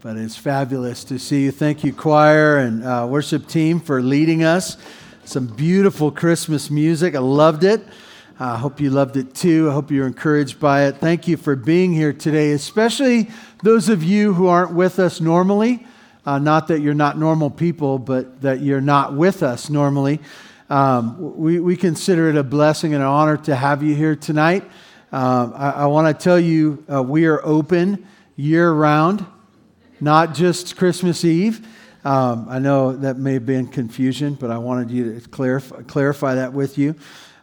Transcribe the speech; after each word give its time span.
but 0.00 0.16
it's 0.16 0.36
fabulous 0.36 1.04
to 1.04 1.18
see 1.18 1.44
you. 1.44 1.50
Thank 1.50 1.82
you, 1.82 1.92
choir 1.92 2.58
and 2.58 2.84
uh, 2.84 3.06
worship 3.08 3.46
team, 3.46 3.80
for 3.80 4.02
leading 4.02 4.44
us. 4.44 4.76
Some 5.24 5.46
beautiful 5.46 6.10
Christmas 6.10 6.70
music. 6.70 7.14
I 7.14 7.20
loved 7.20 7.64
it. 7.64 7.82
I 8.38 8.50
uh, 8.50 8.56
hope 8.58 8.80
you 8.80 8.90
loved 8.90 9.16
it 9.16 9.34
too. 9.34 9.70
I 9.70 9.72
hope 9.72 9.90
you're 9.90 10.06
encouraged 10.06 10.60
by 10.60 10.84
it. 10.84 10.98
Thank 10.98 11.26
you 11.26 11.38
for 11.38 11.56
being 11.56 11.92
here 11.92 12.12
today, 12.12 12.52
especially 12.52 13.30
those 13.62 13.88
of 13.88 14.02
you 14.02 14.34
who 14.34 14.46
aren't 14.48 14.74
with 14.74 14.98
us 14.98 15.20
normally. 15.20 15.86
Uh, 16.26 16.38
not 16.38 16.68
that 16.68 16.80
you're 16.80 16.92
not 16.92 17.16
normal 17.18 17.48
people, 17.48 17.98
but 17.98 18.42
that 18.42 18.60
you're 18.60 18.80
not 18.80 19.14
with 19.14 19.42
us 19.42 19.70
normally. 19.70 20.20
Um, 20.68 21.36
we, 21.36 21.60
we 21.60 21.76
consider 21.76 22.28
it 22.28 22.36
a 22.36 22.42
blessing 22.42 22.92
and 22.92 23.02
an 23.02 23.08
honor 23.08 23.36
to 23.38 23.56
have 23.56 23.82
you 23.82 23.94
here 23.94 24.16
tonight. 24.16 24.64
Um, 25.12 25.54
I, 25.56 25.70
I 25.70 25.86
want 25.86 26.16
to 26.16 26.22
tell 26.22 26.38
you 26.38 26.84
uh, 26.92 27.02
we 27.02 27.26
are 27.26 27.40
open 27.46 28.06
year 28.36 28.70
round, 28.70 29.24
not 30.00 30.34
just 30.34 30.76
Christmas 30.76 31.24
Eve. 31.24 31.66
Um, 32.04 32.46
I 32.48 32.58
know 32.58 32.92
that 32.92 33.18
may 33.18 33.34
have 33.34 33.46
been 33.46 33.66
confusion, 33.66 34.34
but 34.34 34.50
I 34.50 34.58
wanted 34.58 34.90
you 34.90 35.18
to 35.18 35.28
clarify, 35.28 35.82
clarify 35.82 36.34
that 36.36 36.52
with 36.52 36.78
you. 36.78 36.94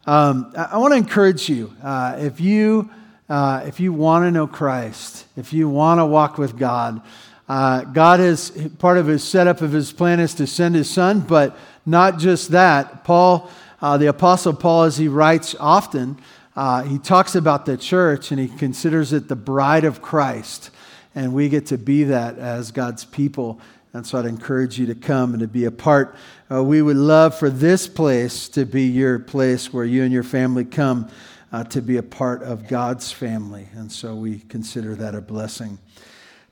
Um, 0.05 0.53
I, 0.55 0.63
I 0.71 0.77
want 0.77 0.93
to 0.93 0.97
encourage 0.97 1.49
you 1.49 1.73
uh, 1.83 2.17
if 2.19 2.39
you 2.39 2.89
uh, 3.29 3.63
if 3.65 3.79
you 3.79 3.93
want 3.93 4.25
to 4.25 4.31
know 4.31 4.45
Christ, 4.45 5.25
if 5.37 5.53
you 5.53 5.69
want 5.69 5.99
to 5.99 6.05
walk 6.05 6.37
with 6.37 6.57
God, 6.57 7.01
uh, 7.47 7.81
God 7.83 8.19
is 8.19 8.51
part 8.79 8.97
of 8.97 9.07
his 9.07 9.23
setup 9.23 9.61
of 9.61 9.71
his 9.71 9.91
plan 9.91 10.19
is 10.19 10.33
to 10.35 10.47
send 10.47 10.75
his 10.75 10.89
son, 10.89 11.21
but 11.21 11.57
not 11.85 12.19
just 12.19 12.51
that. 12.51 13.03
Paul, 13.03 13.49
uh, 13.81 13.97
the 13.97 14.07
apostle 14.07 14.53
Paul, 14.53 14.83
as 14.83 14.97
he 14.97 15.07
writes 15.07 15.55
often, 15.59 16.17
uh, 16.55 16.83
he 16.83 16.99
talks 16.99 17.35
about 17.35 17.65
the 17.65 17.77
church 17.77 18.31
and 18.31 18.39
he 18.39 18.47
considers 18.47 19.11
it 19.11 19.27
the 19.27 19.35
bride 19.35 19.83
of 19.83 20.01
Christ, 20.01 20.69
and 21.15 21.33
we 21.33 21.49
get 21.49 21.67
to 21.67 21.77
be 21.77 22.05
that 22.05 22.37
as 22.37 22.71
God's 22.71 23.05
people. 23.05 23.59
And 23.93 24.05
so 24.05 24.17
I'd 24.17 24.25
encourage 24.25 24.79
you 24.79 24.87
to 24.87 24.95
come 24.95 25.33
and 25.33 25.41
to 25.41 25.47
be 25.47 25.65
a 25.65 25.71
part. 25.71 26.15
Uh, 26.51 26.63
we 26.63 26.81
would 26.81 26.97
love 26.97 27.37
for 27.37 27.49
this 27.49 27.87
place 27.87 28.49
to 28.49 28.65
be 28.65 28.83
your 28.83 29.19
place 29.19 29.71
where 29.71 29.85
you 29.85 30.03
and 30.03 30.11
your 30.11 30.23
family 30.23 30.65
come 30.65 31.09
uh, 31.51 31.63
to 31.65 31.81
be 31.81 31.97
a 31.97 32.03
part 32.03 32.41
of 32.41 32.67
God's 32.67 33.11
family. 33.11 33.67
And 33.75 33.91
so 33.91 34.15
we 34.15 34.39
consider 34.39 34.95
that 34.95 35.13
a 35.13 35.21
blessing. 35.21 35.77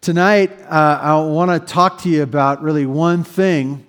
Tonight, 0.02 0.52
uh, 0.70 1.00
I 1.02 1.20
want 1.22 1.52
to 1.52 1.74
talk 1.74 2.02
to 2.04 2.10
you 2.10 2.24
about 2.24 2.62
really 2.62 2.86
one 2.86 3.24
thing, 3.24 3.86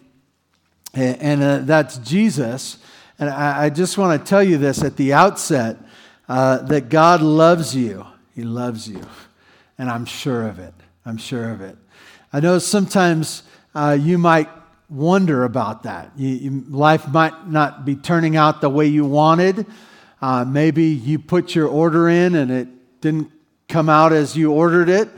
and 0.95 1.43
uh, 1.43 1.59
that's 1.59 1.99
Jesus. 1.99 2.79
And 3.19 3.31
I, 3.31 3.65
I 3.65 3.71
just 3.71 3.97
want 3.99 4.21
to 4.21 4.29
tell 4.29 4.43
you 4.43 4.59
this 4.59 4.83
at 4.83 4.97
the 4.97 5.13
outset 5.13 5.77
uh, 6.29 6.59
that 6.59 6.89
God 6.89 7.23
loves 7.23 7.77
you. 7.77 8.07
He 8.35 8.43
loves 8.43 8.89
you. 8.89 9.01
And 9.83 9.91
I'm 9.91 10.05
sure 10.05 10.47
of 10.47 10.61
it. 10.61 10.75
I'm 11.05 11.17
sure 11.17 11.51
of 11.51 11.61
it. 11.61 11.77
I 12.33 12.39
know 12.39 12.61
sometimes 12.61 13.43
uh, 13.75 13.99
you 14.01 14.17
might 14.17 14.49
wonder 14.89 15.43
about 15.43 15.83
that. 15.83 16.13
You, 16.15 16.29
you, 16.29 16.65
life 16.69 17.09
might 17.09 17.49
not 17.49 17.85
be 17.85 17.97
turning 17.97 18.37
out 18.37 18.61
the 18.61 18.69
way 18.69 18.87
you 18.87 19.05
wanted. 19.05 19.67
Uh, 20.21 20.45
maybe 20.45 20.85
you 20.85 21.19
put 21.19 21.57
your 21.57 21.67
order 21.67 22.09
in 22.09 22.37
and 22.37 22.53
it 22.53 22.69
didn't 23.01 23.33
come 23.69 23.89
out 23.89 24.13
as 24.13 24.37
you 24.37 24.53
ordered 24.53 24.89
it. 24.89 25.11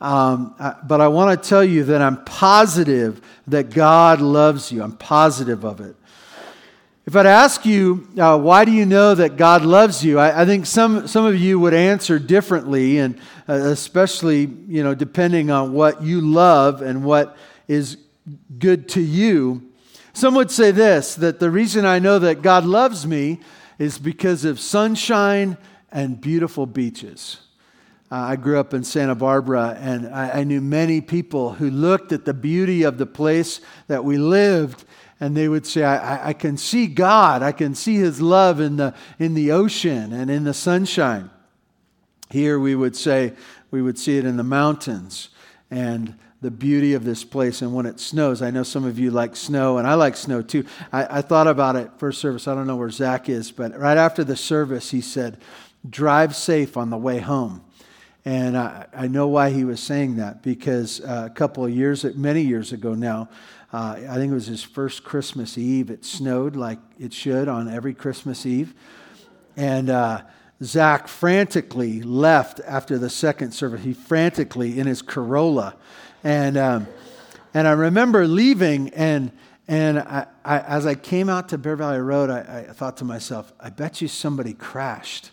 Um, 0.00 0.56
but 0.82 1.00
I 1.00 1.06
want 1.06 1.40
to 1.40 1.48
tell 1.48 1.62
you 1.62 1.84
that 1.84 2.02
I'm 2.02 2.24
positive 2.24 3.20
that 3.46 3.70
God 3.70 4.20
loves 4.20 4.72
you. 4.72 4.82
I'm 4.82 4.96
positive 4.96 5.64
of 5.64 5.80
it. 5.80 5.94
If 7.08 7.16
I'd 7.16 7.24
ask 7.24 7.64
you, 7.64 8.06
uh, 8.18 8.38
why 8.38 8.66
do 8.66 8.70
you 8.70 8.84
know 8.84 9.14
that 9.14 9.38
God 9.38 9.64
loves 9.64 10.04
you? 10.04 10.18
I, 10.18 10.42
I, 10.42 10.44
think 10.44 10.66
some, 10.66 11.08
some 11.08 11.24
of 11.24 11.40
you 11.40 11.58
would 11.58 11.72
answer 11.72 12.18
differently, 12.18 12.98
and 12.98 13.18
uh, 13.48 13.54
especially, 13.54 14.40
you 14.68 14.84
know, 14.84 14.94
depending 14.94 15.50
on 15.50 15.72
what 15.72 16.02
you 16.02 16.20
love 16.20 16.82
and 16.82 17.02
what 17.02 17.34
is 17.66 17.96
good 18.58 18.90
to 18.90 19.00
you. 19.00 19.72
Some 20.12 20.34
would 20.34 20.50
say 20.50 20.70
this 20.70 21.14
that 21.14 21.40
the 21.40 21.50
reason 21.50 21.86
I 21.86 21.98
know 21.98 22.18
that 22.18 22.42
God 22.42 22.66
loves 22.66 23.06
me 23.06 23.40
is 23.78 23.96
because 23.98 24.44
of 24.44 24.60
sunshine 24.60 25.56
and 25.90 26.20
beautiful 26.20 26.66
beaches. 26.66 27.40
Uh, 28.12 28.16
I 28.16 28.36
grew 28.36 28.60
up 28.60 28.74
in 28.74 28.84
Santa 28.84 29.14
Barbara, 29.14 29.78
and 29.80 30.14
I, 30.14 30.40
I 30.40 30.44
knew 30.44 30.60
many 30.60 31.00
people 31.00 31.54
who 31.54 31.70
looked 31.70 32.12
at 32.12 32.26
the 32.26 32.34
beauty 32.34 32.82
of 32.82 32.98
the 32.98 33.06
place 33.06 33.62
that 33.86 34.04
we 34.04 34.18
lived 34.18 34.84
and 35.20 35.36
they 35.36 35.48
would 35.48 35.66
say, 35.66 35.82
I, 35.82 36.28
I, 36.28 36.32
can 36.32 36.56
see 36.56 36.86
God. 36.86 37.42
I 37.42 37.52
can 37.52 37.74
see 37.74 37.96
His 37.96 38.20
love 38.20 38.60
in 38.60 38.76
the, 38.76 38.94
in 39.18 39.34
the 39.34 39.50
ocean 39.52 40.12
and 40.12 40.30
in 40.30 40.44
the 40.44 40.54
sunshine. 40.54 41.30
Here 42.30 42.58
we 42.58 42.74
would 42.74 42.94
say, 42.94 43.32
we 43.70 43.82
would 43.82 43.98
see 43.98 44.18
it 44.18 44.24
in 44.24 44.36
the 44.36 44.44
mountains 44.44 45.30
and 45.70 46.14
the 46.40 46.50
beauty 46.50 46.94
of 46.94 47.04
this 47.04 47.24
place. 47.24 47.62
And 47.62 47.74
when 47.74 47.86
it 47.86 47.98
snows, 47.98 48.42
I 48.42 48.50
know 48.50 48.62
some 48.62 48.84
of 48.84 48.98
you 48.98 49.10
like 49.10 49.34
snow, 49.34 49.78
and 49.78 49.86
I 49.86 49.94
like 49.94 50.16
snow 50.16 50.40
too. 50.40 50.64
I, 50.92 51.18
I 51.18 51.22
thought 51.22 51.48
about 51.48 51.74
it 51.74 51.90
first 51.98 52.20
service. 52.20 52.46
I 52.46 52.54
don't 52.54 52.66
know 52.66 52.76
where 52.76 52.90
Zach 52.90 53.28
is, 53.28 53.50
but 53.50 53.76
right 53.76 53.96
after 53.96 54.22
the 54.22 54.36
service, 54.36 54.90
he 54.90 55.00
said, 55.00 55.38
Drive 55.88 56.34
safe 56.34 56.76
on 56.76 56.90
the 56.90 56.96
way 56.96 57.18
home. 57.18 57.64
And 58.24 58.58
I, 58.58 58.86
I 58.92 59.08
know 59.08 59.28
why 59.28 59.50
he 59.50 59.64
was 59.64 59.80
saying 59.80 60.16
that 60.16 60.42
because 60.42 61.00
uh, 61.00 61.28
a 61.30 61.34
couple 61.34 61.64
of 61.64 61.70
years, 61.70 62.04
many 62.16 62.42
years 62.42 62.72
ago 62.72 62.94
now, 62.94 63.28
uh, 63.72 63.96
I 64.08 64.14
think 64.14 64.30
it 64.30 64.34
was 64.34 64.46
his 64.46 64.62
first 64.62 65.04
Christmas 65.04 65.58
Eve. 65.58 65.90
It 65.90 66.04
snowed 66.04 66.56
like 66.56 66.78
it 66.98 67.12
should 67.12 67.48
on 67.48 67.68
every 67.68 67.92
Christmas 67.92 68.46
Eve. 68.46 68.74
And 69.56 69.90
uh, 69.90 70.22
Zach 70.62 71.06
frantically 71.06 72.02
left 72.02 72.60
after 72.66 72.96
the 72.96 73.10
second 73.10 73.52
service. 73.52 73.84
He 73.84 73.92
frantically 73.92 74.78
in 74.78 74.86
his 74.86 75.02
Corolla. 75.02 75.76
And, 76.24 76.56
um, 76.56 76.86
and 77.52 77.68
I 77.68 77.72
remember 77.72 78.26
leaving, 78.26 78.88
and, 78.90 79.32
and 79.66 79.98
I, 79.98 80.26
I, 80.44 80.60
as 80.60 80.86
I 80.86 80.94
came 80.94 81.28
out 81.28 81.50
to 81.50 81.58
Bear 81.58 81.76
Valley 81.76 81.98
Road, 81.98 82.30
I, 82.30 82.66
I 82.68 82.72
thought 82.72 82.96
to 82.98 83.04
myself, 83.04 83.52
I 83.60 83.68
bet 83.68 84.00
you 84.00 84.08
somebody 84.08 84.54
crashed 84.54 85.30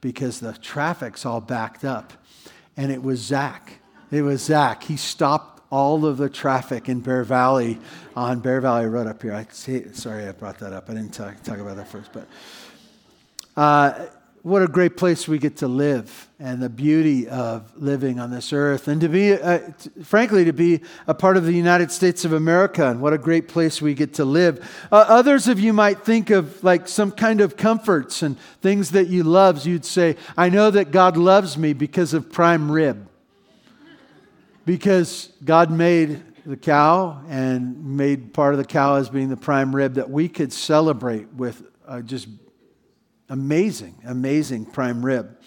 because 0.00 0.38
the 0.38 0.52
traffic's 0.52 1.26
all 1.26 1.40
backed 1.40 1.84
up. 1.84 2.12
And 2.76 2.92
it 2.92 3.02
was 3.02 3.20
Zach. 3.20 3.80
It 4.12 4.22
was 4.22 4.42
Zach. 4.42 4.84
He 4.84 4.96
stopped 4.96 5.61
all 5.72 6.04
of 6.04 6.18
the 6.18 6.28
traffic 6.28 6.90
in 6.90 7.00
Bear 7.00 7.24
Valley 7.24 7.78
on 8.14 8.40
Bear 8.40 8.60
Valley 8.60 8.86
Road 8.86 9.06
up 9.06 9.22
here. 9.22 9.32
I 9.32 9.46
see, 9.50 9.90
sorry, 9.94 10.28
I 10.28 10.32
brought 10.32 10.58
that 10.58 10.74
up. 10.74 10.90
I 10.90 10.92
didn't 10.92 11.14
talk, 11.14 11.42
talk 11.42 11.58
about 11.58 11.76
that 11.76 11.88
first, 11.88 12.10
but 12.12 12.28
uh, 13.56 14.04
what 14.42 14.60
a 14.60 14.66
great 14.66 14.98
place 14.98 15.26
we 15.26 15.38
get 15.38 15.56
to 15.58 15.68
live 15.68 16.28
and 16.38 16.62
the 16.62 16.68
beauty 16.68 17.26
of 17.26 17.72
living 17.80 18.20
on 18.20 18.30
this 18.30 18.52
earth 18.52 18.86
and 18.86 19.00
to 19.00 19.08
be, 19.08 19.32
uh, 19.32 19.60
t- 19.78 19.88
frankly, 20.02 20.44
to 20.44 20.52
be 20.52 20.80
a 21.06 21.14
part 21.14 21.38
of 21.38 21.46
the 21.46 21.52
United 21.52 21.90
States 21.90 22.26
of 22.26 22.34
America 22.34 22.90
and 22.90 23.00
what 23.00 23.14
a 23.14 23.18
great 23.18 23.48
place 23.48 23.80
we 23.80 23.94
get 23.94 24.12
to 24.14 24.26
live. 24.26 24.86
Uh, 24.92 24.96
others 25.08 25.48
of 25.48 25.58
you 25.58 25.72
might 25.72 26.04
think 26.04 26.28
of 26.28 26.62
like 26.62 26.86
some 26.86 27.10
kind 27.10 27.40
of 27.40 27.56
comforts 27.56 28.20
and 28.20 28.38
things 28.60 28.90
that 28.90 29.06
you 29.06 29.22
love. 29.22 29.64
You'd 29.64 29.86
say, 29.86 30.16
I 30.36 30.50
know 30.50 30.70
that 30.70 30.90
God 30.90 31.16
loves 31.16 31.56
me 31.56 31.72
because 31.72 32.12
of 32.12 32.30
prime 32.30 32.70
rib 32.70 33.08
because 34.64 35.32
God 35.44 35.70
made 35.70 36.22
the 36.44 36.56
cow 36.56 37.22
and 37.28 37.96
made 37.96 38.34
part 38.34 38.54
of 38.54 38.58
the 38.58 38.64
cow 38.64 38.96
as 38.96 39.08
being 39.08 39.28
the 39.28 39.36
prime 39.36 39.74
rib 39.74 39.94
that 39.94 40.10
we 40.10 40.28
could 40.28 40.52
celebrate 40.52 41.32
with 41.32 41.62
uh, 41.86 42.00
just 42.00 42.28
amazing, 43.28 43.94
amazing 44.04 44.64
prime 44.64 45.04
rib. 45.04 45.38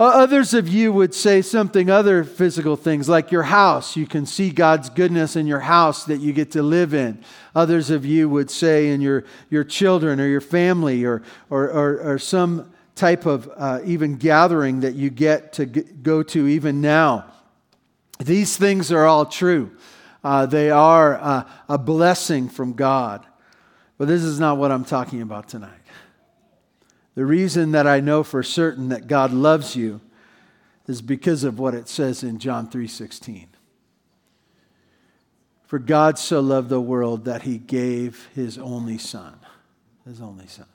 Uh, 0.00 0.06
others 0.06 0.52
of 0.52 0.66
you 0.66 0.92
would 0.92 1.14
say 1.14 1.40
something 1.40 1.88
other 1.88 2.24
physical 2.24 2.74
things 2.76 3.08
like 3.08 3.30
your 3.30 3.44
house. 3.44 3.96
You 3.96 4.06
can 4.06 4.26
see 4.26 4.50
God's 4.50 4.90
goodness 4.90 5.36
in 5.36 5.46
your 5.46 5.60
house 5.60 6.04
that 6.06 6.18
you 6.18 6.32
get 6.32 6.50
to 6.52 6.62
live 6.62 6.92
in. 6.92 7.22
Others 7.54 7.90
of 7.90 8.04
you 8.04 8.28
would 8.28 8.50
say 8.50 8.88
in 8.88 9.00
your, 9.00 9.24
your 9.48 9.62
children 9.62 10.18
or 10.18 10.26
your 10.26 10.40
family 10.40 11.04
or, 11.04 11.22
or, 11.50 11.70
or, 11.70 12.14
or 12.14 12.18
some 12.18 12.72
type 12.96 13.26
of 13.26 13.48
uh, 13.56 13.80
even 13.84 14.16
gathering 14.16 14.80
that 14.80 14.94
you 14.94 15.08
get 15.08 15.52
to 15.52 15.66
go 15.66 16.22
to 16.24 16.48
even 16.48 16.80
now. 16.80 17.26
These 18.24 18.56
things 18.56 18.92
are 18.92 19.06
all 19.06 19.26
true. 19.26 19.70
Uh, 20.22 20.46
they 20.46 20.70
are 20.70 21.16
uh, 21.16 21.44
a 21.68 21.78
blessing 21.78 22.48
from 22.48 22.74
God. 22.74 23.26
But 23.98 24.08
this 24.08 24.22
is 24.22 24.38
not 24.38 24.58
what 24.58 24.70
I'm 24.70 24.84
talking 24.84 25.22
about 25.22 25.48
tonight. 25.48 25.70
The 27.14 27.26
reason 27.26 27.72
that 27.72 27.86
I 27.86 28.00
know 28.00 28.22
for 28.22 28.42
certain 28.42 28.88
that 28.88 29.06
God 29.06 29.32
loves 29.32 29.76
you 29.76 30.00
is 30.86 31.02
because 31.02 31.44
of 31.44 31.58
what 31.58 31.74
it 31.74 31.88
says 31.88 32.22
in 32.22 32.38
John 32.38 32.68
3:16. 32.68 33.48
For 35.66 35.78
God 35.78 36.18
so 36.18 36.40
loved 36.40 36.68
the 36.68 36.80
world 36.80 37.24
that 37.24 37.42
he 37.42 37.58
gave 37.58 38.28
his 38.34 38.58
only 38.58 38.98
son. 38.98 39.38
His 40.04 40.20
only 40.20 40.46
son. 40.46 40.66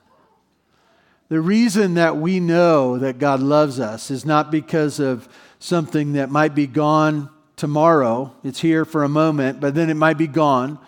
The 1.28 1.40
reason 1.40 1.94
that 1.94 2.16
we 2.16 2.40
know 2.40 2.98
that 2.98 3.18
God 3.18 3.40
loves 3.40 3.78
us 3.78 4.10
is 4.10 4.24
not 4.24 4.50
because 4.50 4.98
of 4.98 5.28
something 5.58 6.14
that 6.14 6.30
might 6.30 6.54
be 6.54 6.66
gone 6.66 7.30
tomorrow. 7.58 8.32
It's 8.42 8.60
here 8.60 8.84
for 8.84 9.04
a 9.04 9.08
moment, 9.08 9.60
but 9.60 9.74
then 9.74 9.90
it 9.90 9.94
might 9.94 10.16
be 10.16 10.26
gone. 10.26 10.78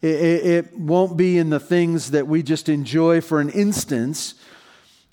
It, 0.00 0.14
it, 0.14 0.46
it, 0.46 0.78
won't 0.78 1.16
be 1.16 1.38
in 1.38 1.50
the 1.50 1.58
things 1.58 2.12
that 2.12 2.28
we 2.28 2.42
just 2.42 2.68
enjoy 2.68 3.20
for 3.20 3.40
an 3.40 3.50
instance. 3.50 4.34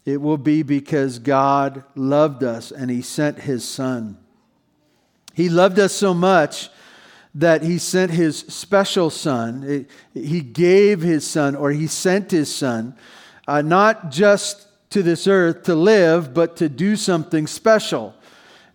It 0.06 0.22
will 0.22 0.38
be 0.38 0.64
because 0.64 1.18
God 1.18 1.84
loved 1.96 2.44
us 2.44 2.72
and 2.72 2.92
He 2.92 3.02
sent 3.02 3.40
His 3.40 3.68
Son. 3.68 4.18
He 5.34 5.50
loved 5.50 5.80
us 5.80 5.94
so 5.94 6.14
much 6.14 6.70
that 7.34 7.64
he 7.64 7.78
sent 7.78 8.12
his 8.12 8.40
special 8.40 9.10
son. 9.10 9.88
He 10.14 10.42
gave 10.42 11.02
his 11.02 11.26
son, 11.26 11.56
or 11.56 11.72
he 11.72 11.88
sent 11.88 12.32
his 12.32 12.54
son, 12.54 12.96
uh, 13.48 13.62
not 13.62 14.12
just 14.12 14.68
to 14.90 15.02
this 15.02 15.28
earth 15.28 15.64
to 15.64 15.76
live, 15.76 16.34
but 16.34 16.58
to 16.58 16.68
do 16.68 16.96
something 16.96 17.48
special. 17.48 18.14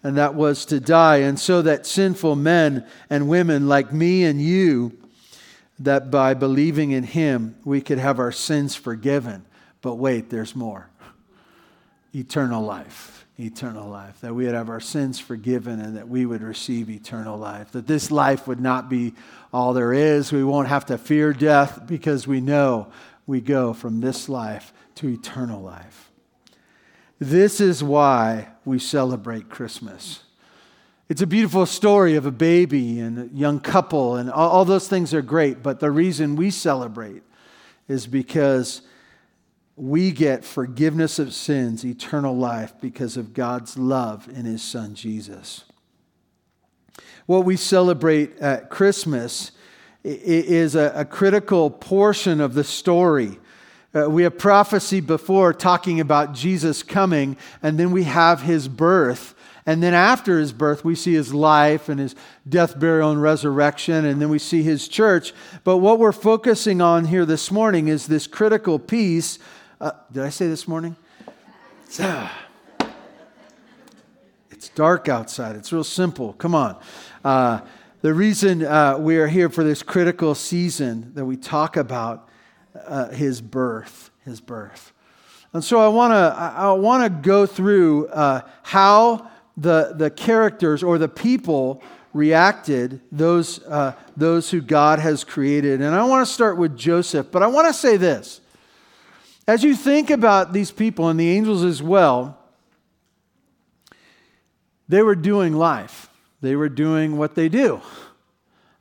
And 0.02 0.16
that 0.16 0.34
was 0.34 0.64
to 0.66 0.80
die. 0.80 1.18
And 1.18 1.38
so 1.38 1.62
that 1.62 1.86
sinful 1.86 2.36
men 2.36 2.86
and 3.10 3.28
women 3.28 3.68
like 3.68 3.92
me 3.92 4.24
and 4.24 4.40
you, 4.40 4.96
that 5.78 6.10
by 6.10 6.34
believing 6.34 6.92
in 6.92 7.04
him, 7.04 7.56
we 7.64 7.80
could 7.80 7.98
have 7.98 8.18
our 8.18 8.32
sins 8.32 8.74
forgiven. 8.74 9.44
But 9.82 9.96
wait, 9.96 10.30
there's 10.30 10.54
more 10.54 10.88
eternal 12.14 12.62
life 12.62 13.16
eternal 13.38 13.88
life, 13.88 14.20
that 14.22 14.34
we 14.34 14.46
would 14.46 14.54
have 14.54 14.70
our 14.70 14.80
sins 14.80 15.18
forgiven 15.18 15.80
and 15.80 15.96
that 15.96 16.08
we 16.08 16.24
would 16.24 16.42
receive 16.42 16.88
eternal 16.88 17.36
life. 17.36 17.72
That 17.72 17.86
this 17.86 18.10
life 18.10 18.46
would 18.46 18.60
not 18.60 18.88
be 18.88 19.14
all 19.52 19.74
there 19.74 19.92
is. 19.92 20.32
We 20.32 20.44
won't 20.44 20.68
have 20.68 20.86
to 20.86 20.98
fear 20.98 21.32
death 21.32 21.82
because 21.86 22.26
we 22.26 22.40
know 22.40 22.88
we 23.26 23.40
go 23.40 23.74
from 23.74 24.00
this 24.00 24.28
life 24.28 24.72
to 24.96 25.08
eternal 25.08 25.60
life. 25.60 26.10
This 27.18 27.60
is 27.60 27.82
why 27.82 28.48
we 28.66 28.78
celebrate 28.78 29.48
Christmas. 29.48 30.24
It's 31.08 31.22
a 31.22 31.26
beautiful 31.26 31.66
story 31.66 32.16
of 32.16 32.26
a 32.26 32.32
baby 32.32 32.98
and 32.98 33.18
a 33.18 33.34
young 33.34 33.60
couple, 33.60 34.16
and 34.16 34.30
all, 34.30 34.50
all 34.50 34.64
those 34.64 34.88
things 34.88 35.14
are 35.14 35.22
great, 35.22 35.62
but 35.62 35.78
the 35.78 35.90
reason 35.90 36.34
we 36.34 36.50
celebrate 36.50 37.22
is 37.86 38.08
because 38.08 38.82
we 39.76 40.10
get 40.10 40.44
forgiveness 40.44 41.18
of 41.18 41.32
sins, 41.32 41.84
eternal 41.84 42.36
life, 42.36 42.72
because 42.80 43.16
of 43.16 43.34
God's 43.34 43.78
love 43.78 44.28
in 44.28 44.44
His 44.44 44.62
Son 44.62 44.94
Jesus. 44.94 45.64
What 47.26 47.44
we 47.44 47.56
celebrate 47.56 48.36
at 48.38 48.70
Christmas 48.70 49.52
is 50.02 50.74
a, 50.74 50.92
a 50.94 51.04
critical 51.04 51.70
portion 51.70 52.40
of 52.40 52.54
the 52.54 52.64
story. 52.64 53.38
Uh, 53.96 54.10
we 54.10 54.24
have 54.24 54.36
prophecy 54.36 55.00
before 55.00 55.54
talking 55.54 56.00
about 56.00 56.34
Jesus 56.34 56.82
coming, 56.82 57.36
and 57.62 57.78
then 57.78 57.92
we 57.92 58.02
have 58.02 58.42
his 58.42 58.68
birth. 58.68 59.34
And 59.64 59.82
then 59.82 59.94
after 59.94 60.38
his 60.38 60.52
birth, 60.52 60.84
we 60.84 60.94
see 60.94 61.14
his 61.14 61.32
life 61.32 61.88
and 61.88 61.98
his 61.98 62.14
death, 62.48 62.78
burial, 62.78 63.10
and 63.10 63.22
resurrection, 63.22 64.04
and 64.04 64.20
then 64.20 64.28
we 64.28 64.38
see 64.38 64.62
his 64.62 64.86
church. 64.86 65.32
But 65.64 65.78
what 65.78 65.98
we're 65.98 66.12
focusing 66.12 66.80
on 66.80 67.06
here 67.06 67.24
this 67.24 67.50
morning 67.50 67.88
is 67.88 68.06
this 68.06 68.26
critical 68.26 68.78
piece 68.78 69.38
uh, 69.78 69.90
did 70.10 70.22
I 70.22 70.30
say 70.30 70.48
this 70.48 70.66
morning? 70.66 70.96
It's, 71.84 72.00
uh, 72.00 72.30
it's, 74.50 74.70
dark 74.70 75.08
outside. 75.08 75.54
It's 75.54 75.70
real 75.70 75.84
simple. 75.84 76.32
Come 76.34 76.54
on. 76.54 76.78
Uh, 77.22 77.60
the 78.00 78.14
reason 78.14 78.64
uh, 78.64 78.96
we 78.98 79.18
are 79.18 79.26
here 79.26 79.50
for 79.50 79.64
this 79.64 79.82
critical 79.82 80.34
season 80.34 81.12
that 81.14 81.26
we 81.26 81.36
talk 81.36 81.76
about 81.76 82.30
uh, 82.86 83.10
his 83.10 83.40
birth, 83.40 84.10
his 84.24 84.40
birth. 84.40 84.92
And 85.52 85.64
so 85.64 85.80
I 85.80 85.88
want 85.88 86.12
to 86.12 86.38
I 86.38 86.72
want 86.72 87.04
to 87.04 87.28
go 87.28 87.46
through 87.46 88.08
uh, 88.08 88.42
how 88.62 89.30
the 89.56 89.94
the 89.96 90.10
characters 90.10 90.82
or 90.82 90.98
the 90.98 91.08
people 91.08 91.82
reacted 92.12 93.00
those 93.10 93.62
uh, 93.64 93.92
those 94.16 94.50
who 94.50 94.60
God 94.60 94.98
has 94.98 95.24
created. 95.24 95.80
And 95.80 95.94
I 95.94 96.04
want 96.04 96.26
to 96.26 96.32
start 96.32 96.58
with 96.58 96.76
Joseph, 96.76 97.28
but 97.30 97.42
I 97.42 97.46
want 97.46 97.68
to 97.68 97.74
say 97.74 97.96
this. 97.96 98.40
As 99.48 99.62
you 99.62 99.76
think 99.76 100.10
about 100.10 100.52
these 100.52 100.72
people 100.72 101.08
and 101.08 101.20
the 101.20 101.30
angels 101.30 101.62
as 101.62 101.80
well, 101.82 102.36
they 104.88 105.02
were 105.02 105.14
doing 105.14 105.54
life. 105.54 106.08
They 106.40 106.56
were 106.56 106.68
doing 106.68 107.16
what 107.16 107.34
they 107.34 107.48
do. 107.48 107.80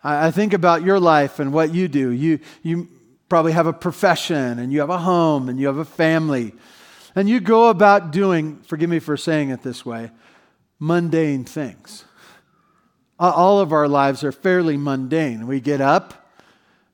I, 0.04 0.30
think 0.30 0.54
about 0.54 0.84
your 0.84 1.00
life 1.00 1.40
and 1.40 1.52
what 1.52 1.74
you 1.74 1.88
do. 1.88 2.12
You, 2.12 2.40
you 2.62 2.90
probably 3.30 3.52
have 3.54 3.68
a 3.68 3.74
profession 3.74 4.60
and 4.60 4.72
you 4.72 4.80
have 4.80 4.90
a 4.90 5.00
home 5.00 5.50
and 5.50 5.60
you 5.60 5.68
have 5.68 5.78
a 5.78 5.86
family. 5.86 6.54
And 7.16 7.30
you 7.30 7.40
go 7.40 7.70
about 7.70 8.12
doing, 8.12 8.62
forgive 8.64 8.90
me 8.90 9.00
for 9.00 9.18
saying 9.18 9.50
it 9.50 9.62
this 9.64 9.86
way, 9.86 10.12
mundane 10.80 11.46
things. 11.46 12.06
Uh, 13.20 13.32
all 13.34 13.60
of 13.62 13.72
our 13.72 13.88
lives 13.88 14.24
are 14.24 14.34
fairly 14.34 14.76
mundane. 14.76 15.48
We 15.48 15.62
get 15.62 15.80
up, 15.80 16.30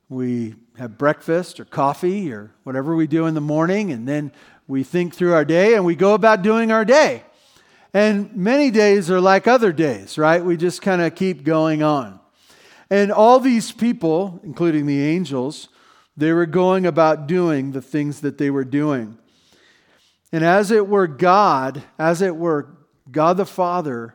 we 0.08 0.54
have 0.78 0.96
breakfast 0.96 1.58
or 1.58 1.64
coffee 1.64 2.32
or 2.32 2.52
whatever 2.62 2.94
we 2.94 3.06
do 3.06 3.26
in 3.26 3.34
the 3.34 3.40
morning, 3.40 3.90
and 3.90 4.06
then 4.06 4.32
we 4.68 4.84
think 4.84 5.14
through 5.14 5.34
our 5.34 5.44
day 5.44 5.74
and 5.74 5.84
we 5.84 5.96
go 5.96 6.14
about 6.14 6.42
doing 6.42 6.70
our 6.70 6.84
day. 6.84 7.24
And 7.92 8.34
many 8.34 8.70
days 8.70 9.10
are 9.10 9.20
like 9.20 9.46
other 9.46 9.72
days, 9.72 10.16
right? 10.16 10.42
We 10.42 10.56
just 10.56 10.80
kind 10.80 11.02
of 11.02 11.14
keep 11.14 11.44
going 11.44 11.82
on. 11.82 12.20
And 12.88 13.10
all 13.10 13.40
these 13.40 13.72
people, 13.72 14.40
including 14.44 14.86
the 14.86 15.02
angels, 15.02 15.68
they 16.16 16.32
were 16.32 16.46
going 16.46 16.86
about 16.86 17.26
doing 17.26 17.72
the 17.72 17.82
things 17.82 18.20
that 18.20 18.38
they 18.38 18.50
were 18.50 18.64
doing. 18.64 19.18
And 20.30 20.44
as 20.44 20.70
it 20.70 20.86
were 20.86 21.06
God, 21.06 21.82
as 21.98 22.22
it 22.22 22.36
were 22.36 22.68
God 23.10 23.36
the 23.36 23.46
Father, 23.46 24.14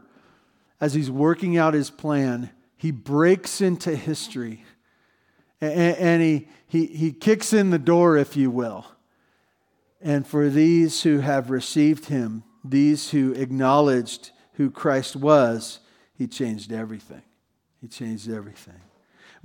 as 0.79 0.93
He's 0.93 1.11
working 1.11 1.57
out 1.57 1.73
His 1.73 1.89
plan, 1.89 2.51
He 2.75 2.91
breaks 2.91 3.61
into 3.61 3.95
history 3.95 4.63
and, 5.59 6.21
he, 6.21 6.47
he, 6.67 6.85
he 6.85 7.11
kicks 7.11 7.53
in 7.53 7.71
the 7.71 7.79
door, 7.79 8.17
if 8.17 8.37
you 8.37 8.51
will. 8.51 8.85
And 10.01 10.27
for 10.27 10.49
these 10.49 11.03
who 11.03 11.19
have 11.19 11.49
received 11.49 12.05
him, 12.05 12.43
these 12.63 13.09
who 13.09 13.33
acknowledged 13.33 14.31
who 14.53 14.69
Christ 14.69 15.15
was, 15.15 15.79
he 16.13 16.27
changed 16.27 16.71
everything. 16.71 17.23
He 17.81 17.87
changed 17.87 18.29
everything. 18.29 18.81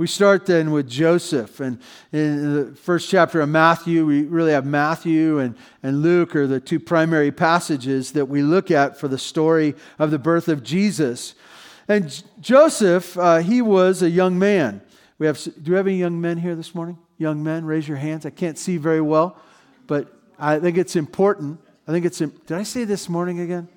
We 0.03 0.09
start 0.09 0.47
then 0.47 0.73
with 0.73 0.89
Joseph. 0.91 1.61
And 1.61 1.79
in 2.11 2.55
the 2.57 2.75
first 2.75 3.09
chapter 3.09 3.41
of 3.41 3.49
Matthew, 3.49 4.05
we 4.05 4.25
really 4.25 4.51
have 4.51 4.67
Matthew 4.67 5.39
and, 5.39 5.55
and 5.81 6.03
Luke 6.03 6.35
are 6.35 6.49
the 6.49 6.59
two 6.59 6.81
primary 6.81 7.31
passages 7.31 8.11
that 8.15 8.27
we 8.27 8.43
look 8.43 8.73
at 8.73 8.99
for 8.99 9.07
the 9.07 9.17
story 9.17 9.77
of 10.01 10.11
the 10.11 10.19
birth 10.19 10.49
of 10.49 10.65
Jesus. 10.65 11.37
And 11.87 12.21
Joseph, 12.41 13.17
uh, 13.17 13.39
he 13.39 13.63
was 13.63 14.03
a 14.03 14.11
young 14.11 14.41
man. 14.41 14.83
We 15.21 15.27
have, 15.29 15.41
do 15.63 15.71
we 15.71 15.77
have 15.77 15.87
any 15.87 15.99
young 15.99 16.21
men 16.21 16.37
here 16.37 16.57
this 16.57 16.75
morning? 16.75 16.99
Young 17.17 17.41
men, 17.41 17.65
raise 17.65 17.87
your 17.87 17.99
hands. 17.99 18.27
I 18.27 18.31
can't 18.31 18.59
see 18.59 18.79
very 18.79 19.01
well, 19.01 19.37
but 19.87 20.13
I 20.37 20.59
think 20.59 20.79
it's 20.79 20.97
important. 20.97 21.61
I 21.87 21.93
think 21.93 22.07
it's, 22.07 22.19
did 22.19 22.51
I 22.51 22.65
say 22.65 22.83
this 22.83 23.09
morning 23.09 23.39
again? 23.39 23.69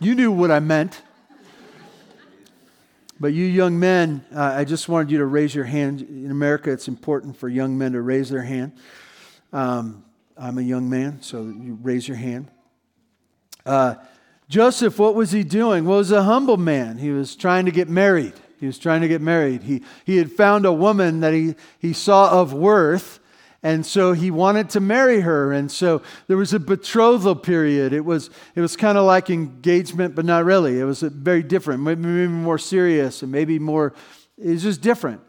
You 0.00 0.14
knew 0.14 0.32
what 0.32 0.50
I 0.50 0.60
meant. 0.60 1.02
But 3.20 3.32
you 3.32 3.46
young 3.46 3.80
men, 3.80 4.24
uh, 4.34 4.52
I 4.56 4.64
just 4.64 4.88
wanted 4.88 5.10
you 5.10 5.18
to 5.18 5.26
raise 5.26 5.54
your 5.54 5.64
hand. 5.64 6.02
In 6.02 6.30
America, 6.30 6.70
it's 6.70 6.86
important 6.86 7.36
for 7.36 7.48
young 7.48 7.76
men 7.76 7.92
to 7.92 8.00
raise 8.00 8.30
their 8.30 8.42
hand. 8.42 8.72
Um, 9.52 10.04
I'm 10.36 10.58
a 10.58 10.62
young 10.62 10.88
man, 10.88 11.20
so 11.20 11.42
you 11.42 11.76
raise 11.82 12.06
your 12.06 12.16
hand. 12.16 12.48
Uh, 13.66 13.96
Joseph, 14.48 14.98
what 14.98 15.16
was 15.16 15.32
he 15.32 15.42
doing? 15.42 15.84
Well, 15.84 15.98
was 15.98 16.12
a 16.12 16.22
humble 16.22 16.56
man. 16.56 16.98
He 16.98 17.10
was 17.10 17.34
trying 17.34 17.64
to 17.64 17.72
get 17.72 17.88
married. 17.88 18.34
He 18.60 18.66
was 18.66 18.78
trying 18.78 19.02
to 19.02 19.08
get 19.08 19.20
married. 19.20 19.62
He, 19.62 19.82
he 20.04 20.16
had 20.16 20.30
found 20.30 20.64
a 20.64 20.72
woman 20.72 21.20
that 21.20 21.34
he, 21.34 21.56
he 21.78 21.92
saw 21.92 22.40
of 22.40 22.52
worth, 22.52 23.18
and 23.62 23.84
so 23.84 24.12
he 24.12 24.30
wanted 24.30 24.70
to 24.70 24.80
marry 24.80 25.20
her. 25.20 25.52
And 25.52 25.70
so 25.70 26.02
there 26.28 26.36
was 26.36 26.52
a 26.52 26.60
betrothal 26.60 27.34
period. 27.34 27.92
It 27.92 28.04
was, 28.04 28.30
it 28.54 28.60
was 28.60 28.76
kind 28.76 28.96
of 28.96 29.04
like 29.04 29.30
engagement, 29.30 30.14
but 30.14 30.24
not 30.24 30.44
really. 30.44 30.78
It 30.78 30.84
was 30.84 31.02
very 31.02 31.42
different, 31.42 31.82
maybe 31.82 32.28
more 32.28 32.58
serious, 32.58 33.22
and 33.22 33.32
maybe 33.32 33.58
more, 33.58 33.94
it 34.36 34.50
was 34.50 34.62
just 34.62 34.80
different. 34.80 35.20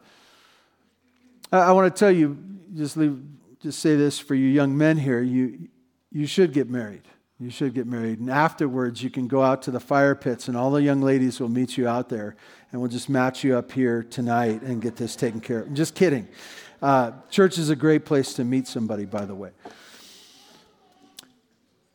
I, 1.52 1.60
I 1.60 1.72
want 1.72 1.94
to 1.94 2.00
tell 2.00 2.12
you, 2.12 2.38
just, 2.76 2.98
leave, 2.98 3.20
just 3.62 3.80
say 3.80 3.96
this 3.96 4.20
for 4.20 4.36
you 4.36 4.48
young 4.48 4.78
men 4.78 4.98
here 4.98 5.22
you, 5.22 5.68
you 6.12 6.28
should 6.28 6.54
get 6.54 6.70
married. 6.70 7.04
You 7.40 7.50
should 7.50 7.74
get 7.74 7.88
married. 7.88 8.20
And 8.20 8.30
afterwards, 8.30 9.02
you 9.02 9.10
can 9.10 9.28
go 9.28 9.42
out 9.42 9.62
to 9.64 9.72
the 9.72 9.80
fire 9.80 10.14
pits, 10.14 10.50
and 10.50 10.58
all 10.58 10.72
the 10.72 10.84
young 10.84 11.02
ladies 11.02 11.40
will 11.40 11.48
meet 11.48 11.78
you 11.78 11.88
out 11.88 12.10
there 12.10 12.36
and 12.72 12.80
we'll 12.80 12.90
just 12.90 13.10
match 13.10 13.44
you 13.44 13.56
up 13.56 13.72
here 13.72 14.04
tonight 14.04 14.62
and 14.62 14.82
get 14.82 14.96
this 14.96 15.16
taken 15.16 15.42
care 15.42 15.62
of. 15.62 15.74
Just 15.74 15.96
kidding. 15.96 16.28
Uh, 16.82 17.12
church 17.30 17.58
is 17.58 17.70
a 17.70 17.76
great 17.76 18.06
place 18.06 18.34
to 18.34 18.44
meet 18.44 18.68
somebody, 18.68 19.06
by 19.06 19.26
the 19.26 19.36
way. 19.36 19.52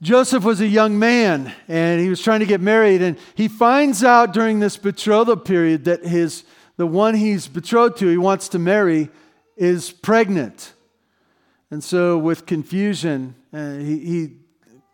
Joseph 0.03 0.45
was 0.45 0.61
a 0.61 0.67
young 0.67 0.99
man 0.99 1.55
and 1.67 2.01
he 2.01 2.11
was 2.11 2.21
trying 2.21 2.41
to 2.41 2.47
get 2.47 2.61
married, 2.61 3.01
and 3.01 3.17
he 3.35 3.49
finds 3.49 4.05
out 4.05 4.35
during 4.35 4.61
this 4.61 4.77
betrothal 4.77 5.37
period 5.37 5.85
that 5.85 6.05
his, 6.05 6.45
the 6.77 6.87
one 6.87 7.15
he's 7.15 7.49
betrothed 7.49 7.97
to, 7.99 8.09
he 8.09 8.19
wants 8.19 8.49
to 8.51 8.59
marry, 8.59 9.09
is 9.57 9.91
pregnant. 9.91 10.75
And 11.71 11.83
so, 11.83 12.19
with 12.19 12.45
confusion, 12.45 13.35
uh, 13.53 13.79
he, 13.79 13.99
he 13.99 14.33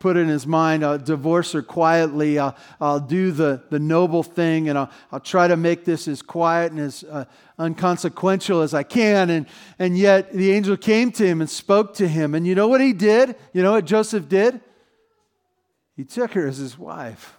put 0.00 0.16
in 0.16 0.28
his 0.28 0.46
mind, 0.46 0.82
I'll 0.82 0.98
divorce 0.98 1.52
her 1.52 1.62
quietly. 1.62 2.38
I'll, 2.38 2.56
I'll 2.80 3.00
do 3.00 3.30
the, 3.32 3.62
the 3.68 3.78
noble 3.78 4.22
thing 4.22 4.70
and 4.70 4.78
I'll, 4.78 4.90
I'll 5.12 5.20
try 5.20 5.46
to 5.46 5.58
make 5.58 5.84
this 5.84 6.08
as 6.08 6.22
quiet 6.22 6.72
and 6.72 6.80
as 6.80 7.04
uh, 7.04 7.26
unconsequential 7.58 8.62
as 8.62 8.72
I 8.72 8.82
can. 8.82 9.28
And, 9.28 9.46
and 9.78 9.98
yet 9.98 10.32
the 10.32 10.52
angel 10.52 10.78
came 10.78 11.12
to 11.12 11.26
him 11.26 11.42
and 11.42 11.50
spoke 11.50 11.94
to 11.94 12.08
him. 12.08 12.34
And 12.34 12.46
you 12.46 12.54
know 12.54 12.66
what 12.66 12.80
he 12.80 12.94
did? 12.94 13.36
You 13.52 13.62
know 13.62 13.72
what 13.72 13.84
Joseph 13.84 14.26
did? 14.26 14.62
He 15.96 16.04
took 16.04 16.32
her 16.32 16.48
as 16.48 16.56
his 16.56 16.78
wife. 16.78 17.36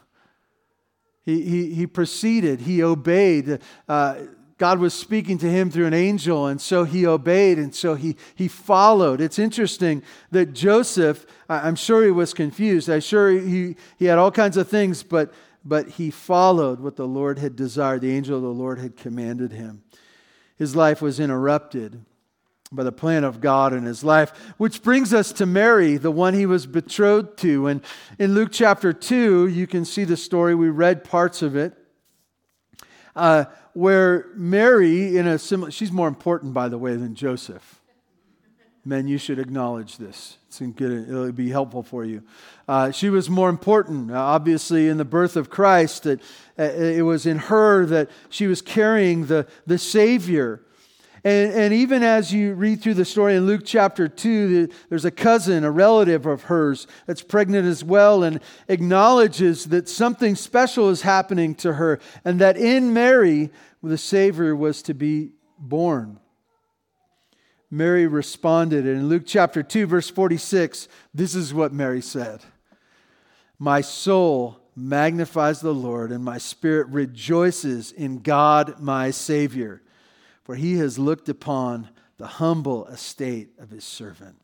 He, 1.24 1.41
he, 1.41 1.74
he 1.74 1.88
proceeded, 1.88 2.62
he 2.62 2.84
obeyed. 2.84 3.60
Uh, 3.89 4.15
God 4.62 4.77
was 4.77 4.94
speaking 4.94 5.39
to 5.39 5.50
him 5.50 5.72
through 5.72 5.88
an 5.88 5.94
angel, 5.96 6.46
and 6.46 6.62
so 6.62 6.84
he 6.84 7.03
obeyed, 7.08 7.58
and 7.58 7.74
so 7.74 7.96
he, 7.96 8.15
he 8.36 8.48
followed. 8.48 9.20
It's 9.20 9.39
interesting 9.39 10.03
that 10.30 10.53
Joseph, 10.53 11.25
I'm 11.50 11.75
sure 11.75 12.03
he 12.03 12.12
was 12.12 12.36
confused. 12.36 12.88
I'm 12.88 13.00
sure 13.00 13.32
he, 13.32 13.75
he 13.98 14.06
had 14.06 14.20
all 14.20 14.30
kinds 14.30 14.58
of 14.58 14.70
things, 14.70 15.01
but, 15.01 15.34
but 15.65 15.89
he 15.89 16.12
followed 16.12 16.80
what 16.80 16.96
the 16.96 17.08
Lord 17.08 17.39
had 17.39 17.56
desired. 17.56 18.01
The 18.01 18.15
angel 18.15 18.38
of 18.38 18.44
the 18.44 18.50
Lord 18.50 18.77
had 18.77 18.96
commanded 18.96 19.51
him. 19.51 19.82
His 20.58 20.75
life 20.75 21.01
was 21.01 21.20
interrupted 21.20 22.06
by 22.72 22.84
the 22.84 22.91
plan 22.91 23.24
of 23.24 23.41
God 23.41 23.74
in 23.74 23.86
his 23.86 24.03
life, 24.03 24.32
which 24.60 24.84
brings 24.84 25.12
us 25.12 25.32
to 25.32 25.48
Mary, 25.48 25.98
the 25.98 26.12
one 26.12 26.36
he 26.36 26.46
was 26.46 26.68
betrothed 26.68 27.36
to. 27.39 27.65
And 27.65 27.82
in 28.20 28.36
Luke 28.36 28.50
chapter 28.51 28.94
2, 28.94 29.48
you 29.48 29.65
can 29.65 29.86
see 29.86 30.03
the 30.03 30.15
story. 30.15 30.53
We 30.53 30.70
read 30.70 31.03
parts 31.03 31.41
of 31.41 31.56
it. 31.56 31.80
Uh, 33.15 33.46
where 33.74 34.27
Mary, 34.36 35.18
in 35.18 35.27
a 35.27 35.38
similar, 35.38 35.72
she's 35.72 35.91
more 35.91 36.08
important, 36.08 36.53
by 36.53 36.70
the 36.70 36.77
way, 36.77 36.96
than 36.96 37.15
Joseph. 37.15 37.82
Men, 38.84 39.08
you 39.08 39.20
should 39.20 39.38
acknowledge 39.38 39.98
this. 39.98 40.38
It's 40.48 40.60
good, 40.60 41.08
it'll 41.08 41.32
be 41.32 41.50
helpful 41.50 41.84
for 41.84 42.03
you. 42.03 42.24
Uh, 42.68 42.91
she 42.91 43.10
was 43.10 43.30
more 43.30 43.50
important, 43.50 44.12
uh, 44.12 44.20
obviously, 44.20 44.88
in 44.88 44.98
the 44.98 45.06
birth 45.06 45.36
of 45.36 45.50
Christ. 45.50 46.03
That 46.03 46.20
uh, 46.58 46.63
it 46.63 47.03
was 47.03 47.25
in 47.25 47.38
her 47.38 47.86
that 47.86 48.10
she 48.30 48.48
was 48.48 48.62
carrying 48.62 49.27
the, 49.27 49.46
the 49.68 49.77
Savior. 49.77 50.62
And, 51.24 51.54
and 51.54 51.74
even 51.74 52.01
as 52.01 52.34
you 52.34 52.56
read 52.56 52.82
through 52.82 52.96
the 52.96 53.06
story 53.06 53.36
in 53.36 53.46
Luke 53.46 53.62
chapter 53.63 54.08
2, 54.08 54.70
there's 54.90 55.06
a 55.06 55.12
cousin, 55.12 55.63
a 55.63 55.70
relative 55.70 56.25
of 56.25 56.44
hers, 56.44 56.88
that's 57.06 57.22
pregnant 57.22 57.68
as 57.68 57.84
well, 57.84 58.24
and 58.24 58.40
acknowledges 58.68 59.66
that 59.66 59.88
something 59.88 60.36
special 60.36 60.90
is 60.90 61.04
happening 61.04 61.54
to 61.56 61.74
her, 61.74 62.00
and 62.25 62.40
that 62.40 62.58
in 62.58 62.94
Mary, 62.94 63.51
the 63.84 63.98
Savior 63.98 64.56
was 64.56 64.82
to 64.84 64.96
be 64.96 65.32
born. 65.60 66.20
Mary 67.70 68.08
responded. 68.08 68.86
And 68.86 68.98
in 68.98 69.08
Luke 69.08 69.24
chapter 69.25 69.62
2, 69.62 69.86
verse 69.86 70.10
46, 70.10 70.88
this 71.13 71.36
is 71.36 71.54
what 71.54 71.72
Mary 71.72 72.01
said 72.01 72.42
My 73.60 73.82
soul 73.82 74.60
magnifies 74.75 75.62
the 75.62 75.74
Lord, 75.74 76.12
and 76.12 76.24
my 76.24 76.40
spirit 76.40 76.88
rejoices 76.88 77.92
in 77.92 78.20
God 78.20 78.80
my 78.80 79.12
Savior 79.12 79.84
for 80.51 80.55
he 80.55 80.74
has 80.79 81.00
looked 81.00 81.29
upon 81.29 81.88
the 82.17 82.27
humble 82.27 82.86
estate 82.88 83.51
of 83.58 83.70
his 83.70 83.86
servant. 83.86 84.36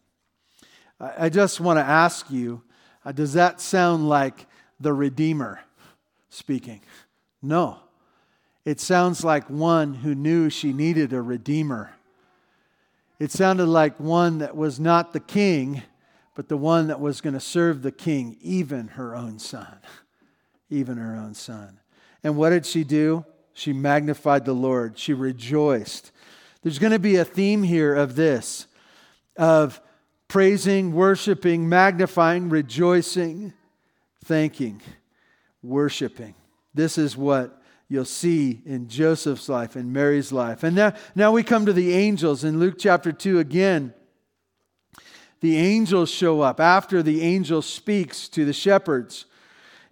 I 1.02 1.28
just 1.28 1.60
want 1.60 1.80
to 1.80 1.84
ask 1.84 2.32
you 2.32 2.64
uh, 3.04 3.12
does 3.12 3.34
that 3.34 3.60
sound 3.60 4.08
like 4.08 4.46
the 4.80 4.94
Redeemer 4.94 5.60
speaking? 6.30 6.80
No. 7.42 7.80
It 8.64 8.80
sounds 8.80 9.26
like 9.26 9.50
one 9.50 9.96
who 9.96 10.16
knew 10.16 10.50
she 10.50 10.72
needed 10.72 11.12
a 11.12 11.22
Redeemer. 11.22 11.92
It 13.20 13.34
sounded 13.34 13.66
like 13.66 14.00
one 14.00 14.38
that 14.38 14.56
was 14.56 14.80
not 14.80 15.12
the 15.12 15.20
king, 15.20 15.82
but 16.36 16.48
the 16.48 16.56
one 16.56 16.88
that 16.88 17.02
was 17.02 17.20
going 17.20 17.34
to 17.34 17.42
serve 17.42 17.82
the 17.82 17.92
king, 17.92 18.38
even 18.40 18.88
her 18.88 19.14
own 19.14 19.40
son. 19.40 19.80
Even 20.70 20.96
her 21.00 21.18
own 21.18 21.34
son. 21.34 21.82
And 22.24 22.38
what 22.38 22.52
did 22.52 22.66
she 22.66 22.86
do? 22.86 23.26
She 23.58 23.74
magnified 23.74 24.46
the 24.46 24.54
Lord. 24.54 25.00
She 25.00 25.16
rejoiced. 25.16 26.12
There's 26.62 26.78
going 26.78 26.92
to 26.92 27.00
be 27.00 27.16
a 27.16 27.26
theme 27.26 27.64
here 27.64 27.96
of 27.96 28.16
this 28.16 28.68
of 29.36 29.82
praising, 30.28 30.94
worshiping, 30.94 31.68
magnifying, 31.68 32.50
rejoicing, 32.50 33.54
thanking, 34.24 34.80
worshiping. 35.64 36.36
This 36.76 37.00
is 37.00 37.18
what 37.18 37.60
you'll 37.90 38.06
see 38.06 38.62
in 38.64 38.90
Joseph's 38.90 39.50
life 39.50 39.76
and 39.76 39.92
Mary's 39.92 40.32
life. 40.32 40.62
And 40.62 40.76
now, 40.76 40.94
now 41.16 41.32
we 41.32 41.42
come 41.42 41.66
to 41.66 41.74
the 41.74 41.96
angels 41.96 42.44
in 42.44 42.60
Luke 42.60 42.76
chapter 42.78 43.12
2 43.12 43.40
again. 43.40 43.92
The 45.40 45.58
angels 45.58 46.12
show 46.12 46.42
up 46.42 46.60
after 46.60 47.02
the 47.02 47.24
angel 47.24 47.64
speaks 47.64 48.28
to 48.30 48.46
the 48.46 48.54
shepherds. 48.54 49.26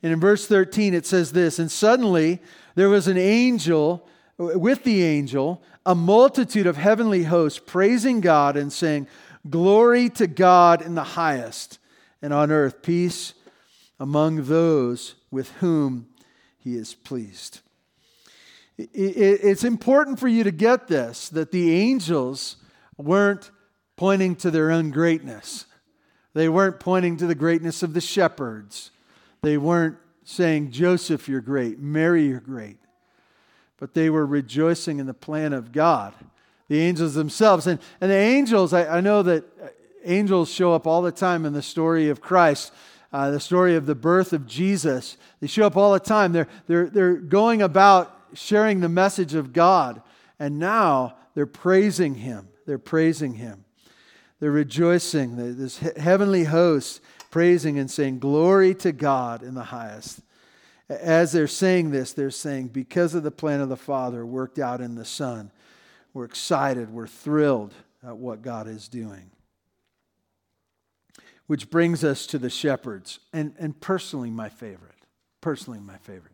And 0.04 0.14
in 0.14 0.20
verse 0.20 0.46
13, 0.46 0.94
it 0.94 1.08
says 1.08 1.32
this 1.32 1.58
And 1.58 1.72
suddenly 1.72 2.42
there 2.76 2.90
was 2.90 3.08
an 3.08 3.18
angel, 3.18 4.08
with 4.38 4.84
the 4.84 5.04
angel, 5.04 5.64
a 5.86 5.96
multitude 5.96 6.68
of 6.68 6.78
heavenly 6.78 7.24
hosts 7.24 7.60
praising 7.60 8.22
God 8.22 8.58
and 8.58 8.72
saying, 8.72 9.08
Glory 9.50 10.10
to 10.12 10.28
God 10.28 10.82
in 10.82 10.96
the 10.96 11.04
highest, 11.04 11.80
and 12.22 12.34
on 12.34 12.52
earth 12.52 12.82
peace 12.82 13.34
among 14.00 14.46
those 14.46 15.16
with 15.32 15.52
whom 15.54 16.08
he 16.58 16.76
is 16.76 16.96
pleased. 16.96 17.62
It's 18.78 19.64
important 19.64 20.20
for 20.20 20.28
you 20.28 20.44
to 20.44 20.52
get 20.52 20.88
this 20.88 21.30
that 21.30 21.52
the 21.52 21.74
angels 21.74 22.58
weren't 22.98 23.52
pointing 23.96 24.36
to 24.38 24.52
their 24.52 24.72
own 24.72 24.92
greatness. 24.92 25.66
They 26.34 26.50
weren't 26.50 26.80
pointing 26.80 27.16
to 27.18 27.28
the 27.28 27.36
greatness 27.36 27.84
of 27.84 27.94
the 27.94 28.02
shepherds. 28.02 28.92
They 29.42 29.58
weren't 29.58 29.98
saying, 30.26 30.72
Joseph, 30.72 31.30
you're 31.30 31.40
great, 31.40 31.80
Mary, 31.80 32.28
you're 32.28 32.42
great. 32.42 32.78
But 33.78 33.94
they 33.94 34.10
were 34.10 34.26
rejoicing 34.26 35.00
in 35.00 35.06
the 35.06 35.14
plan 35.14 35.54
of 35.54 35.72
God, 35.72 36.14
the 36.68 36.82
angels 36.82 37.14
themselves. 37.14 37.68
And, 37.68 37.80
and 38.02 38.12
the 38.12 38.16
angels, 38.16 38.74
I, 38.74 38.98
I 38.98 39.02
know 39.02 39.24
that 39.24 39.46
angels 40.04 40.52
show 40.52 40.74
up 40.74 40.86
all 40.86 41.02
the 41.02 41.12
time 41.12 41.46
in 41.46 41.54
the 41.54 41.62
story 41.62 42.10
of 42.10 42.20
Christ. 42.20 42.74
Uh, 43.14 43.32
the 43.32 43.40
story 43.40 43.76
of 43.76 43.86
the 43.86 43.96
birth 43.96 44.34
of 44.34 44.46
Jesus. 44.46 45.16
They 45.40 45.48
show 45.48 45.66
up 45.66 45.78
all 45.78 45.94
the 45.94 46.00
time. 46.02 46.34
They're, 46.34 46.50
they're, 46.68 46.88
they're 46.88 47.16
going 47.16 47.62
about 47.62 48.14
sharing 48.34 48.82
the 48.82 48.90
message 48.90 49.36
of 49.36 49.54
God. 49.54 50.02
And 50.38 50.60
now 50.60 51.16
they're 51.34 51.46
praising 51.46 52.16
Him. 52.16 52.50
They're 52.66 52.78
praising 52.78 53.36
Him. 53.36 53.64
They're 54.40 54.52
rejoicing. 54.52 55.38
This 55.58 55.78
heavenly 55.78 56.44
host 56.44 57.00
praising 57.36 57.78
and 57.78 57.92
saying, 57.92 58.18
Glory 58.18 58.74
to 58.74 58.94
God 58.94 59.44
in 59.44 59.56
the 59.56 59.64
highest. 59.66 60.22
As 60.88 61.34
they're 61.34 61.48
saying 61.48 61.92
this, 61.92 62.14
they're 62.14 62.32
saying, 62.32 62.70
Because 62.70 63.14
of 63.14 63.24
the 63.24 63.30
plan 63.30 63.60
of 63.60 63.68
the 63.68 63.76
Father 63.76 64.26
worked 64.26 64.58
out 64.58 64.80
in 64.80 64.96
the 64.96 65.04
Son, 65.04 65.52
we're 66.14 66.24
excited, 66.24 66.90
we're 66.90 67.08
thrilled 67.08 67.74
at 68.08 68.16
what 68.16 68.42
God 68.42 68.70
is 68.70 68.88
doing. 68.88 69.32
Which 71.46 71.70
brings 71.70 72.06
us 72.06 72.26
to 72.28 72.38
the 72.38 72.50
shepherds, 72.50 73.20
and, 73.34 73.54
and 73.60 73.78
personally, 73.82 74.30
my 74.32 74.48
favorite. 74.48 74.96
Personally, 75.42 75.82
my 75.82 75.98
favorite. 75.98 76.32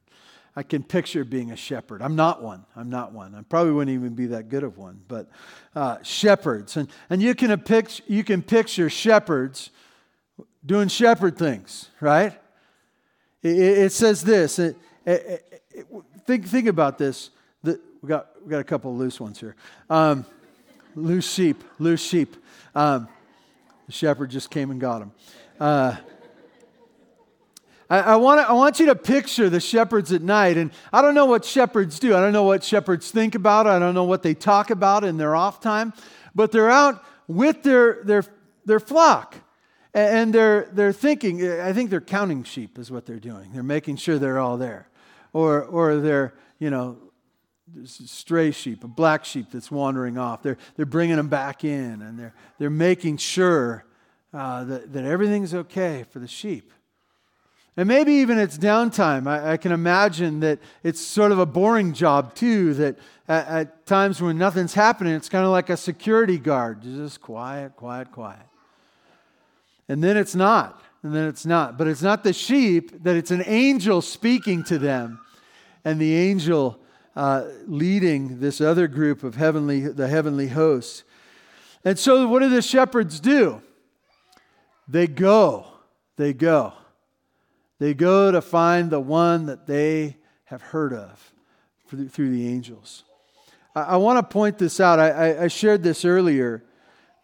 I 0.55 0.62
can 0.62 0.84
picture 0.84 1.24
being 1.24 1.50
a 1.50 1.55
shepherd. 1.55 2.03
I'm 2.03 2.15
not 2.15 2.43
one. 2.43 2.63
I'm 2.75 2.91
not 2.91 3.12
one. 3.12 3.34
I 3.34 3.41
probably 3.41 3.74
wouldn't 3.74 3.96
even 3.96 4.13
be 4.13 4.27
that 4.27 4.50
good 4.50 4.62
of 4.62 4.77
one. 4.77 5.01
But 5.08 5.31
uh, 5.74 5.98
shepherds, 6.03 6.77
and, 6.77 6.89
and 7.10 7.24
you, 7.24 7.34
can 7.34 7.60
you 8.05 8.24
can 8.24 8.43
picture 8.43 8.88
shepherds 8.88 9.72
doing 10.65 10.87
shepherd 10.87 11.37
things, 11.37 11.89
right? 11.99 12.33
It, 13.41 13.57
it 13.57 13.91
says 13.91 14.23
this. 14.23 14.59
It, 14.59 14.77
it, 15.05 15.63
think, 16.25 16.47
think 16.47 16.67
about 16.67 16.97
this. 16.97 17.31
The, 17.63 17.79
we, 18.01 18.09
got, 18.09 18.27
we 18.43 18.49
got 18.49 18.59
a 18.59 18.63
couple 18.63 18.95
loose 18.95 19.19
ones 19.19 19.39
here. 19.39 19.55
Um, 19.89 20.25
loose 20.95 21.31
sheep, 21.31 21.63
loose 21.79 22.03
sheep. 22.03 22.35
Um, 22.75 23.07
the 23.87 23.91
shepherd 23.91 24.29
just 24.29 24.49
came 24.49 24.71
and 24.71 24.79
got 24.79 24.99
them. 24.99 25.11
Uh, 25.59 25.95
I, 27.89 27.99
I, 27.99 28.15
want 28.15 28.39
I 28.39 28.53
want 28.53 28.79
you 28.79 28.85
to 28.87 28.95
picture 28.95 29.49
the 29.49 29.59
shepherds 29.59 30.13
at 30.13 30.21
night. 30.21 30.57
And 30.57 30.71
I 30.93 31.01
don't 31.01 31.13
know 31.13 31.25
what 31.25 31.43
shepherds 31.43 31.99
do. 31.99 32.15
I 32.15 32.21
don't 32.21 32.31
know 32.31 32.43
what 32.43 32.63
shepherds 32.63 33.11
think 33.11 33.35
about. 33.35 33.67
I 33.67 33.79
don't 33.79 33.93
know 33.93 34.05
what 34.05 34.23
they 34.23 34.33
talk 34.33 34.69
about 34.69 35.03
in 35.03 35.17
their 35.17 35.35
off 35.35 35.59
time. 35.59 35.93
But 36.33 36.51
they're 36.51 36.71
out 36.71 37.03
with 37.27 37.63
their, 37.63 38.01
their, 38.03 38.23
their 38.65 38.79
flock. 38.79 39.35
And 39.93 40.33
they're, 40.33 40.69
they're 40.71 40.93
thinking, 40.93 41.45
I 41.60 41.74
think 41.74 41.89
they're 41.89 42.00
counting 42.00 42.43
sheep, 42.43 42.79
is 42.79 42.89
what 42.89 43.05
they're 43.05 43.19
doing. 43.19 43.51
They're 43.53 43.63
making 43.63 43.98
sure 43.98 44.17
they're 44.17 44.39
all 44.39 44.57
there. 44.57 44.88
Or, 45.33 45.63
or 45.63 45.98
they're, 45.98 46.33
you 46.60 46.69
know, 46.69 46.98
stray 47.86 48.51
sheep, 48.51 48.83
a 48.83 48.88
black 48.88 49.25
sheep 49.25 49.48
that's 49.51 49.69
wandering 49.71 50.17
off. 50.17 50.43
They're, 50.43 50.57
they're 50.75 50.86
bringing 50.86 51.17
them 51.17 51.29
back 51.29 51.63
in 51.63 52.01
and 52.01 52.17
they're, 52.17 52.33
they're 52.57 52.69
making 52.69 53.17
sure 53.17 53.86
uh, 54.33 54.63
that, 54.63 54.93
that 54.93 55.05
everything's 55.05 55.53
okay 55.53 56.05
for 56.10 56.19
the 56.19 56.27
sheep. 56.27 56.71
And 57.77 57.88
maybe 57.88 58.13
even 58.15 58.38
it's 58.38 58.57
downtime. 58.57 59.27
I, 59.27 59.53
I, 59.53 59.57
can 59.57 59.71
imagine 59.71 60.41
that 60.41 60.60
it's 60.83 61.00
sort 61.00 61.31
of 61.31 61.39
a 61.39 61.45
boring 61.45 61.93
job 61.93 62.36
too, 62.36 62.74
that 62.75 63.00
at, 63.27 63.48
at 63.48 63.86
times 63.86 64.21
when 64.21 64.38
nothing's 64.38 64.74
happening, 64.74 65.13
it's 65.13 65.29
kind 65.29 65.45
of 65.45 65.51
like 65.51 65.69
a 65.69 65.77
security 65.77 66.38
guard, 66.38 66.81
just 66.81 67.21
quiet, 67.21 67.75
quiet, 67.77 68.12
quiet. 68.12 68.45
And 69.91 70.01
then 70.01 70.15
it's 70.15 70.36
not. 70.36 70.81
And 71.03 71.13
then 71.13 71.27
it's 71.27 71.45
not. 71.45 71.77
But 71.77 71.88
it's 71.88 72.01
not 72.01 72.24
the 72.24 72.31
sheep, 72.31 73.03
that 73.03 73.17
it's 73.17 73.29
an 73.29 73.43
angel 73.45 74.01
speaking 74.01 74.63
to 74.63 74.79
them. 74.79 75.19
And 75.83 76.00
the 76.00 76.15
angel 76.15 76.79
uh, 77.13 77.48
leading 77.65 78.39
this 78.39 78.62
other 78.62 78.88
group 78.88 79.21
of 79.21 79.36
heavenly, 79.36 79.81
the 79.81 80.07
heavenly 80.07 80.48
hosts. 80.48 81.03
And 81.83 82.00
so, 82.00 82.25
what 82.29 82.39
do 82.39 82.48
the 82.48 82.62
shepherds 82.62 83.19
do? 83.19 83.62
They 84.88 85.07
go. 85.07 85.65
They 86.15 86.31
go. 86.31 86.71
They 87.79 87.93
go 87.93 88.31
to 88.31 88.41
find 88.41 88.89
the 88.89 89.01
one 89.01 89.48
that 89.48 89.67
they 89.67 90.15
have 90.45 90.62
heard 90.62 90.93
of 90.93 91.33
through 91.89 92.29
the 92.29 92.48
angels. 92.48 93.03
I, 93.75 93.81
I 93.81 93.98
want 93.98 94.19
to 94.19 94.33
point 94.33 94.57
this 94.57 94.79
out. 94.79 95.00
I, 95.00 95.10
I, 95.10 95.43
I 95.43 95.48
shared 95.50 95.83
this 95.83 96.05
earlier 96.05 96.63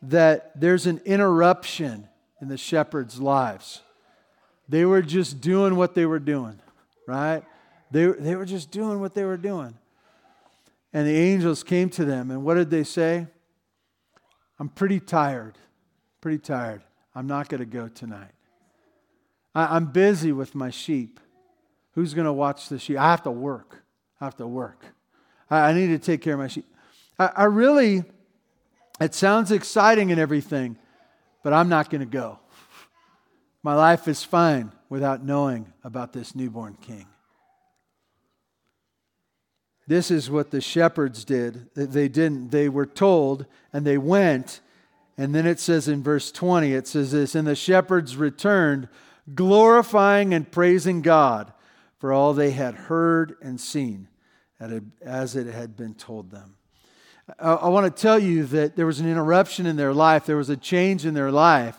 that 0.02 0.52
there's 0.60 0.86
an 0.86 1.00
interruption 1.06 2.10
in 2.42 2.48
the 2.48 2.58
shepherds' 2.58 3.20
lives. 3.20 3.82
They 4.70 4.86
were 4.86 5.02
just 5.02 5.42
doing 5.42 5.76
what 5.76 5.96
they 5.96 6.06
were 6.06 6.20
doing, 6.20 6.60
right? 7.08 7.44
They, 7.92 8.06
they 8.06 8.36
were 8.36 8.46
just 8.46 8.70
doing 8.72 9.00
what 9.00 9.14
they 9.14 9.24
were 9.24 9.38
doing. 9.38 9.74
And 10.94 11.08
the 11.08 11.16
angels 11.16 11.64
came 11.64 11.90
to 11.92 12.06
them, 12.06 12.32
and 12.32 12.44
what 12.44 12.56
did 12.56 12.70
they 12.70 12.84
say? 12.84 13.28
I'm 14.60 14.70
pretty 14.70 15.00
tired, 15.00 15.58
pretty 16.22 16.40
tired. 16.40 16.82
I'm 17.14 17.28
not 17.28 17.50
going 17.50 17.60
to 17.60 17.66
go 17.66 17.88
tonight. 17.88 18.32
I, 19.54 19.76
I'm 19.76 19.86
busy 19.86 20.32
with 20.32 20.56
my 20.56 20.70
sheep. 20.70 21.20
Who's 21.94 22.14
going 22.14 22.26
to 22.26 22.34
watch 22.34 22.70
the 22.70 22.80
sheep? 22.80 22.98
I 22.98 23.12
have 23.12 23.24
to 23.24 23.32
work. 23.32 23.84
I 24.20 24.26
have 24.26 24.38
to 24.38 24.48
work. 24.48 24.86
I, 25.50 25.70
I 25.70 25.74
need 25.74 25.88
to 25.88 26.00
take 26.00 26.22
care 26.22 26.34
of 26.34 26.40
my 26.40 26.48
sheep. 26.48 26.66
I, 27.18 27.32
I 27.36 27.44
really, 27.46 28.04
it 29.00 29.14
sounds 29.14 29.52
exciting 29.52 30.12
and 30.12 30.20
everything, 30.20 30.78
but 31.44 31.54
I'm 31.54 31.70
not 31.70 31.90
going 31.90 32.02
to 32.02 32.06
go. 32.06 32.40
My 33.64 33.74
life 33.76 34.08
is 34.08 34.24
fine 34.24 34.72
without 34.90 35.24
knowing 35.24 35.74
about 35.84 36.14
this 36.14 36.36
newborn 36.36 36.78
king. 36.80 37.06
This 39.88 40.12
is 40.12 40.30
what 40.30 40.52
the 40.52 40.62
shepherds 40.62 41.24
did. 41.24 41.74
They 41.74 42.10
didn't. 42.10 42.50
They 42.52 42.68
were 42.68 42.86
told 42.86 43.46
and 43.72 43.86
they 43.86 43.98
went. 43.98 44.60
And 45.18 45.34
then 45.34 45.48
it 45.48 45.60
says 45.60 45.88
in 45.88 46.04
verse 46.04 46.32
20, 46.32 46.74
it 46.74 46.88
says 46.88 47.12
this 47.12 47.36
And 47.36 47.48
the 47.48 47.56
shepherds 47.56 48.18
returned, 48.18 48.90
glorifying 49.34 50.34
and 50.34 50.52
praising 50.52 51.02
God 51.02 51.54
for 52.00 52.12
all 52.14 52.34
they 52.34 52.52
had 52.52 52.76
heard 52.76 53.36
and 53.42 53.60
seen 53.60 54.10
as 55.02 55.36
it 55.36 55.48
had 55.48 55.76
been 55.76 55.94
told 55.94 56.32
them. 56.32 56.56
I 57.40 57.68
want 57.68 57.94
to 57.94 58.02
tell 58.02 58.20
you 58.20 58.46
that 58.46 58.76
there 58.76 58.86
was 58.86 59.00
an 59.00 59.10
interruption 59.10 59.66
in 59.66 59.76
their 59.76 59.94
life, 59.94 60.26
there 60.26 60.38
was 60.38 60.50
a 60.50 60.58
change 60.58 61.06
in 61.06 61.14
their 61.14 61.32
life, 61.32 61.78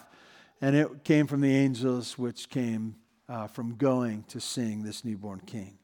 and 0.61 0.77
it 0.77 1.05
came 1.05 1.27
from 1.27 1.41
the 1.41 1.55
angels, 1.55 2.19
which 2.19 2.51
came 2.51 2.97
uh, 3.29 3.47
from 3.47 3.77
going 3.77 4.25
to 4.29 4.41
sing 4.41 4.83
this 4.83 5.05
newborn 5.05 5.41
king 5.41 5.79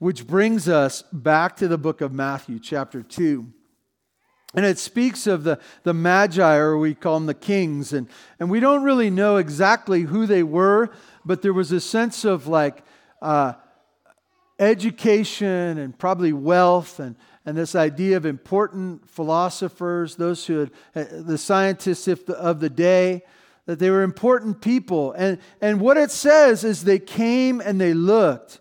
which 0.00 0.26
brings 0.26 0.66
us 0.66 1.02
back 1.12 1.56
to 1.56 1.68
the 1.68 1.76
book 1.76 2.00
of 2.00 2.10
Matthew, 2.10 2.58
chapter 2.58 3.02
2. 3.02 3.46
And 4.54 4.64
it 4.64 4.78
speaks 4.78 5.26
of 5.26 5.44
the, 5.44 5.60
the 5.82 5.92
magi, 5.92 6.56
or 6.56 6.78
we 6.78 6.94
call 6.94 7.14
them 7.14 7.26
the 7.26 7.34
kings. 7.34 7.92
And, 7.92 8.08
and 8.40 8.50
we 8.50 8.60
don't 8.60 8.82
really 8.82 9.10
know 9.10 9.36
exactly 9.36 10.02
who 10.02 10.26
they 10.26 10.42
were, 10.42 10.90
but 11.24 11.42
there 11.42 11.52
was 11.52 11.70
a 11.70 11.80
sense 11.80 12.24
of 12.24 12.46
like 12.46 12.82
uh, 13.20 13.52
education 14.58 15.76
and 15.76 15.96
probably 15.96 16.32
wealth 16.32 16.98
and, 16.98 17.14
and 17.46 17.56
this 17.56 17.74
idea 17.74 18.16
of 18.16 18.26
important 18.26 19.08
philosophers, 19.08 20.16
those 20.16 20.46
who 20.46 20.58
had, 20.58 20.70
uh, 20.94 21.04
the 21.10 21.38
scientists 21.38 22.06
of 22.08 22.60
the 22.60 22.70
day, 22.70 23.22
that 23.66 23.78
they 23.78 23.90
were 23.90 24.02
important 24.02 24.60
people. 24.60 25.12
And, 25.12 25.38
and 25.60 25.80
what 25.80 25.96
it 25.96 26.10
says 26.10 26.64
is 26.64 26.84
they 26.84 26.98
came 26.98 27.60
and 27.60 27.80
they 27.80 27.94
looked. 27.94 28.60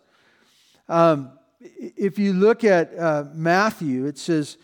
Um, 0.88 1.32
if 1.60 2.18
you 2.18 2.34
look 2.34 2.64
at 2.64 2.98
uh, 2.98 3.26
Matthew, 3.34 4.06
it 4.06 4.18
says, 4.18 4.58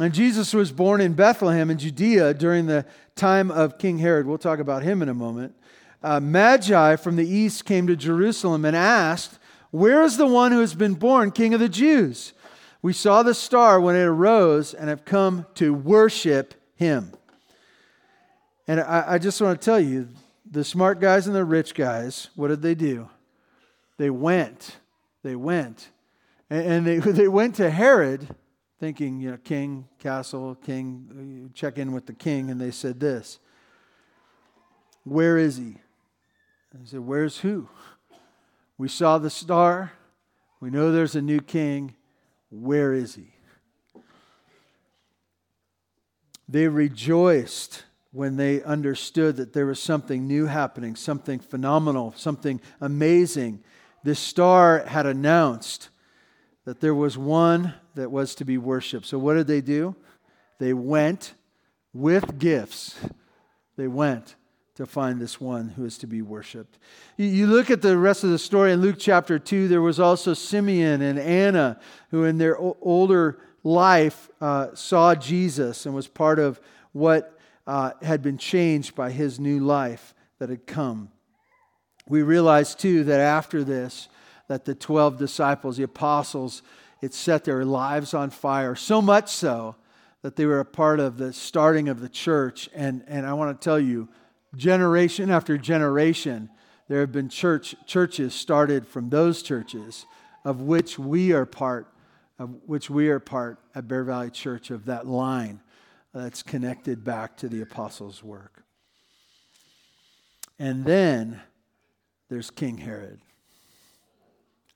and 0.00 0.14
Jesus 0.14 0.54
was 0.54 0.70
born 0.70 1.00
in 1.00 1.14
Bethlehem 1.14 1.70
in 1.70 1.78
Judea 1.78 2.34
during 2.34 2.66
the 2.66 2.86
time 3.16 3.50
of 3.50 3.78
King 3.78 3.98
Herod. 3.98 4.26
We'll 4.26 4.38
talk 4.38 4.60
about 4.60 4.82
him 4.82 5.02
in 5.02 5.08
a 5.08 5.14
moment. 5.14 5.54
Uh, 6.02 6.20
Magi 6.20 6.96
from 6.96 7.16
the 7.16 7.28
east 7.28 7.64
came 7.64 7.88
to 7.88 7.96
Jerusalem 7.96 8.64
and 8.64 8.76
asked, 8.76 9.38
Where 9.70 10.02
is 10.02 10.16
the 10.16 10.26
one 10.26 10.52
who 10.52 10.60
has 10.60 10.74
been 10.74 10.94
born 10.94 11.32
King 11.32 11.54
of 11.54 11.60
the 11.60 11.68
Jews? 11.68 12.32
We 12.80 12.92
saw 12.92 13.22
the 13.22 13.34
star 13.34 13.80
when 13.80 13.96
it 13.96 14.04
arose 14.04 14.74
and 14.74 14.88
have 14.88 15.04
come 15.04 15.46
to 15.54 15.74
worship 15.74 16.54
him. 16.76 17.12
And 18.66 18.80
I, 18.80 19.04
I 19.14 19.18
just 19.18 19.40
want 19.40 19.60
to 19.60 19.64
tell 19.64 19.80
you 19.80 20.08
the 20.48 20.64
smart 20.64 21.00
guys 21.00 21.26
and 21.26 21.34
the 21.34 21.44
rich 21.44 21.74
guys, 21.74 22.28
what 22.36 22.48
did 22.48 22.62
they 22.62 22.74
do? 22.74 23.08
They 23.96 24.10
went 24.10 24.76
they 25.22 25.36
went. 25.36 25.90
And 26.50 26.86
they, 26.86 26.98
they 26.98 27.28
went 27.28 27.56
to 27.56 27.70
Herod 27.70 28.34
thinking, 28.80 29.20
you 29.20 29.32
know, 29.32 29.36
king, 29.38 29.86
castle, 29.98 30.54
king, 30.54 31.50
check 31.54 31.78
in 31.78 31.92
with 31.92 32.06
the 32.06 32.12
king, 32.12 32.50
and 32.50 32.60
they 32.60 32.70
said 32.70 33.00
this 33.00 33.38
Where 35.04 35.36
is 35.36 35.56
he? 35.56 35.76
And 36.72 36.82
he 36.82 36.86
said, 36.86 37.00
Where's 37.00 37.38
who? 37.38 37.68
We 38.76 38.88
saw 38.88 39.18
the 39.18 39.30
star. 39.30 39.92
We 40.60 40.70
know 40.70 40.90
there's 40.90 41.16
a 41.16 41.22
new 41.22 41.40
king. 41.40 41.94
Where 42.50 42.92
is 42.92 43.14
he? 43.14 43.34
They 46.48 46.68
rejoiced 46.68 47.84
when 48.10 48.36
they 48.36 48.62
understood 48.62 49.36
that 49.36 49.52
there 49.52 49.66
was 49.66 49.80
something 49.80 50.26
new 50.26 50.46
happening, 50.46 50.96
something 50.96 51.38
phenomenal, 51.38 52.14
something 52.16 52.60
amazing 52.80 53.62
this 54.08 54.18
star 54.18 54.84
had 54.86 55.06
announced 55.06 55.90
that 56.64 56.80
there 56.80 56.94
was 56.94 57.18
one 57.18 57.74
that 57.94 58.10
was 58.10 58.34
to 58.36 58.44
be 58.44 58.58
worshiped. 58.58 59.06
So, 59.06 59.18
what 59.18 59.34
did 59.34 59.46
they 59.46 59.60
do? 59.60 59.96
They 60.58 60.72
went 60.72 61.34
with 61.92 62.38
gifts. 62.38 62.98
They 63.76 63.88
went 63.88 64.34
to 64.78 64.86
find 64.86 65.20
this 65.20 65.40
one 65.40 65.70
who 65.70 65.84
is 65.84 65.98
to 65.98 66.06
be 66.06 66.22
worshiped. 66.22 66.78
You 67.16 67.48
look 67.48 67.68
at 67.68 67.82
the 67.82 67.98
rest 67.98 68.22
of 68.22 68.30
the 68.30 68.38
story 68.38 68.70
in 68.70 68.80
Luke 68.80 68.94
chapter 68.96 69.36
2, 69.36 69.66
there 69.66 69.82
was 69.82 69.98
also 69.98 70.34
Simeon 70.34 71.02
and 71.02 71.18
Anna 71.18 71.80
who, 72.12 72.22
in 72.22 72.38
their 72.38 72.56
older 72.56 73.40
life, 73.64 74.30
uh, 74.40 74.68
saw 74.74 75.16
Jesus 75.16 75.84
and 75.84 75.96
was 75.96 76.06
part 76.06 76.38
of 76.38 76.60
what 76.92 77.36
uh, 77.66 77.90
had 78.02 78.22
been 78.22 78.38
changed 78.38 78.94
by 78.94 79.10
his 79.10 79.40
new 79.40 79.58
life 79.58 80.14
that 80.38 80.48
had 80.48 80.64
come. 80.64 81.10
We 82.08 82.22
realize 82.22 82.76
too 82.76 83.02
that 83.02 83.18
after 83.18 83.64
this, 83.64 84.06
that 84.46 84.64
the 84.64 84.76
12 84.76 85.18
disciples, 85.18 85.76
the 85.76 85.82
apostles, 85.82 86.62
it 87.02 87.14
set 87.14 87.42
their 87.42 87.64
lives 87.64 88.14
on 88.14 88.30
fire, 88.30 88.76
so 88.76 89.02
much 89.02 89.28
so 89.28 89.74
that 90.22 90.36
they 90.36 90.46
were 90.46 90.60
a 90.60 90.64
part 90.64 91.00
of 91.00 91.18
the 91.18 91.32
starting 91.32 91.88
of 91.88 91.98
the 91.98 92.08
church. 92.08 92.68
And, 92.72 93.02
and 93.08 93.26
I 93.26 93.32
want 93.32 93.60
to 93.60 93.64
tell 93.64 93.80
you, 93.80 94.08
generation 94.56 95.30
after 95.30 95.58
generation, 95.58 96.50
there 96.88 97.00
have 97.00 97.12
been 97.12 97.28
church, 97.28 97.74
churches 97.86 98.34
started 98.34 98.86
from 98.86 99.10
those 99.10 99.42
churches, 99.42 100.06
of 100.44 100.62
which 100.62 100.98
we 100.98 101.32
are 101.32 101.46
part, 101.46 101.92
of 102.38 102.50
which 102.66 102.88
we 102.88 103.08
are 103.08 103.20
part 103.20 103.58
at 103.74 103.88
Bear 103.88 104.04
Valley 104.04 104.30
Church 104.30 104.70
of 104.70 104.86
that 104.86 105.06
line 105.06 105.60
that's 106.14 106.42
connected 106.42 107.04
back 107.04 107.36
to 107.36 107.48
the 107.48 107.60
apostles' 107.60 108.22
work. 108.22 108.64
And 110.58 110.84
then 110.84 111.40
there's 112.28 112.50
King 112.50 112.78
Herod. 112.78 113.20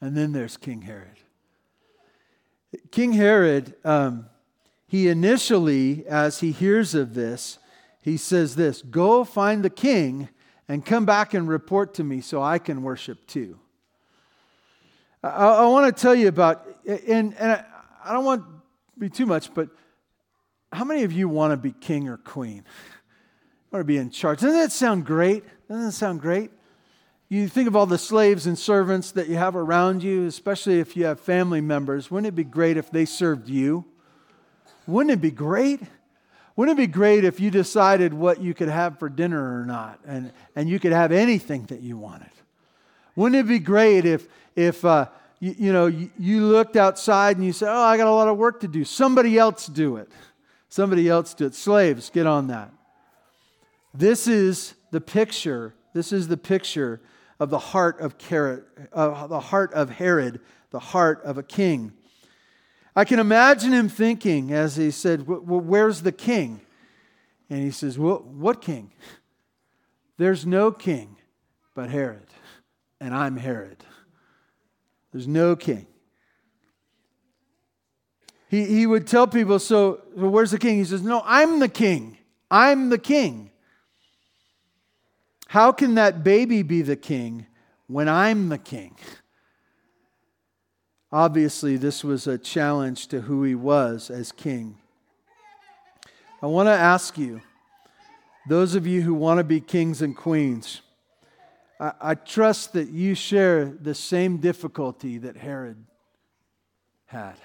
And 0.00 0.16
then 0.16 0.32
there's 0.32 0.56
King 0.56 0.82
Herod. 0.82 1.16
King 2.90 3.12
Herod, 3.12 3.74
um, 3.84 4.26
he 4.86 5.08
initially, 5.08 6.06
as 6.06 6.40
he 6.40 6.52
hears 6.52 6.94
of 6.94 7.14
this, 7.14 7.58
he 8.02 8.16
says 8.16 8.56
this 8.56 8.82
Go 8.82 9.24
find 9.24 9.64
the 9.64 9.70
king 9.70 10.28
and 10.68 10.84
come 10.84 11.06
back 11.06 11.32
and 11.32 11.48
report 11.48 11.94
to 11.94 12.04
me 12.04 12.20
so 12.20 12.42
I 12.42 12.58
can 12.58 12.82
worship 12.82 13.26
too. 13.26 13.58
I, 15.22 15.28
I 15.28 15.66
want 15.66 15.94
to 15.94 16.00
tell 16.00 16.14
you 16.14 16.28
about, 16.28 16.66
and, 16.86 17.34
and 17.38 17.52
I, 17.52 17.64
I 18.04 18.12
don't 18.12 18.24
want 18.24 18.42
to 18.42 19.00
be 19.00 19.08
too 19.08 19.26
much, 19.26 19.54
but 19.54 19.70
how 20.72 20.84
many 20.84 21.04
of 21.04 21.12
you 21.12 21.28
want 21.28 21.52
to 21.52 21.56
be 21.56 21.72
king 21.72 22.08
or 22.08 22.16
queen? 22.16 22.64
want 23.70 23.80
to 23.80 23.84
be 23.84 23.96
in 23.96 24.10
charge. 24.10 24.40
Doesn't 24.40 24.58
that 24.58 24.72
sound 24.72 25.06
great? 25.06 25.44
Doesn't 25.68 25.86
that 25.86 25.92
sound 25.92 26.20
great? 26.20 26.50
You 27.28 27.48
think 27.48 27.66
of 27.66 27.74
all 27.74 27.86
the 27.86 27.96
slaves 27.96 28.46
and 28.46 28.58
servants 28.58 29.12
that 29.12 29.28
you 29.28 29.36
have 29.36 29.56
around 29.56 30.02
you, 30.02 30.26
especially 30.26 30.80
if 30.80 30.96
you 30.96 31.06
have 31.06 31.18
family 31.18 31.62
members. 31.62 32.10
Wouldn't 32.10 32.26
it 32.26 32.34
be 32.34 32.44
great 32.44 32.76
if 32.76 32.90
they 32.90 33.06
served 33.06 33.48
you? 33.48 33.86
Wouldn't 34.86 35.12
it 35.12 35.22
be 35.22 35.30
great? 35.30 35.80
Wouldn't 36.56 36.78
it 36.78 36.82
be 36.82 36.86
great 36.86 37.24
if 37.24 37.40
you 37.40 37.50
decided 37.50 38.12
what 38.12 38.40
you 38.40 38.52
could 38.54 38.68
have 38.68 38.98
for 38.98 39.08
dinner 39.08 39.60
or 39.60 39.64
not, 39.64 39.98
and, 40.06 40.32
and 40.54 40.68
you 40.68 40.78
could 40.78 40.92
have 40.92 41.12
anything 41.12 41.64
that 41.66 41.80
you 41.80 41.96
wanted? 41.96 42.30
Wouldn't 43.16 43.40
it 43.40 43.48
be 43.48 43.58
great 43.58 44.04
if, 44.04 44.26
if 44.54 44.84
uh, 44.84 45.06
you, 45.40 45.54
you, 45.58 45.72
know, 45.72 45.86
you, 45.86 46.10
you 46.18 46.44
looked 46.44 46.76
outside 46.76 47.36
and 47.36 47.44
you 47.44 47.52
said, 47.52 47.68
Oh, 47.68 47.82
I 47.82 47.96
got 47.96 48.06
a 48.06 48.12
lot 48.12 48.28
of 48.28 48.36
work 48.36 48.60
to 48.60 48.68
do. 48.68 48.84
Somebody 48.84 49.38
else 49.38 49.66
do 49.66 49.96
it. 49.96 50.10
Somebody 50.68 51.08
else 51.08 51.34
do 51.34 51.46
it. 51.46 51.54
Slaves, 51.54 52.10
get 52.10 52.26
on 52.26 52.46
that. 52.48 52.70
This 53.94 54.26
is 54.26 54.74
the 54.90 55.00
picture. 55.00 55.74
This 55.94 56.12
is 56.12 56.28
the 56.28 56.36
picture 56.36 57.00
of 57.38 57.50
the 57.50 57.58
heart 57.58 58.00
of, 58.00 58.14
Herod, 58.20 58.64
uh, 58.92 59.26
the 59.26 59.40
heart 59.40 59.72
of 59.74 59.90
Herod, 59.90 60.40
the 60.70 60.78
heart 60.78 61.22
of 61.24 61.38
a 61.38 61.42
king. 61.42 61.92
I 62.94 63.04
can 63.04 63.18
imagine 63.18 63.72
him 63.72 63.88
thinking 63.88 64.52
as 64.52 64.76
he 64.76 64.90
said, 64.90 65.26
well, 65.26 65.40
Where's 65.40 66.02
the 66.02 66.12
king? 66.12 66.60
And 67.48 67.62
he 67.62 67.70
says, 67.70 67.98
Well, 67.98 68.18
what 68.18 68.62
king? 68.62 68.92
There's 70.16 70.46
no 70.46 70.70
king 70.70 71.16
but 71.74 71.90
Herod, 71.90 72.26
and 73.00 73.14
I'm 73.14 73.36
Herod. 73.36 73.84
There's 75.12 75.26
no 75.26 75.56
king. 75.56 75.86
he, 78.48 78.64
he 78.64 78.86
would 78.86 79.06
tell 79.06 79.26
people, 79.26 79.58
so, 79.58 80.00
so 80.16 80.28
where's 80.28 80.50
the 80.50 80.58
king? 80.58 80.78
He 80.78 80.84
says, 80.84 81.02
No, 81.02 81.22
I'm 81.24 81.58
the 81.58 81.68
king. 81.68 82.18
I'm 82.50 82.88
the 82.88 82.98
king. 82.98 83.50
How 85.48 85.72
can 85.72 85.96
that 85.96 86.24
baby 86.24 86.62
be 86.62 86.80
the 86.80 86.96
king 86.96 87.46
when 87.86 88.08
I'm 88.08 88.48
the 88.48 88.58
king? 88.58 88.96
Obviously, 91.12 91.76
this 91.76 92.02
was 92.02 92.26
a 92.26 92.38
challenge 92.38 93.08
to 93.08 93.22
who 93.22 93.42
he 93.42 93.54
was 93.54 94.10
as 94.10 94.32
king. 94.32 94.78
I 96.42 96.46
want 96.46 96.68
to 96.68 96.72
ask 96.72 97.18
you, 97.18 97.42
those 98.48 98.74
of 98.74 98.86
you 98.86 99.02
who 99.02 99.14
want 99.14 99.38
to 99.38 99.44
be 99.44 99.60
kings 99.60 100.02
and 100.02 100.16
queens, 100.16 100.80
I, 101.78 101.92
I 102.00 102.14
trust 102.14 102.72
that 102.72 102.88
you 102.88 103.14
share 103.14 103.66
the 103.66 103.94
same 103.94 104.38
difficulty 104.38 105.18
that 105.18 105.36
Herod 105.36 105.84
had 107.06 107.36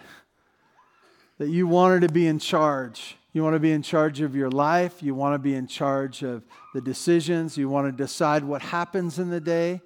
that 1.38 1.50
you 1.50 1.68
wanted 1.68 2.02
to 2.02 2.10
be 2.12 2.28
in 2.28 2.40
charge. 2.40 3.16
You 3.34 3.44
want 3.44 3.56
to 3.56 3.60
be 3.60 3.72
in 3.72 3.84
charge 3.84 4.22
of 4.22 4.36
your 4.36 4.50
life. 4.50 5.04
You 5.04 5.14
want 5.14 5.36
to 5.36 5.40
be 5.40 5.54
in 5.54 5.68
charge 5.68 6.24
of 6.24 6.44
the 6.74 6.82
decisions. 6.82 7.58
You 7.58 7.70
want 7.70 7.88
to 7.88 7.92
decide 7.92 8.44
what 8.44 8.62
happens 8.62 9.20
in 9.20 9.30
the 9.30 9.40
day, 9.40 9.82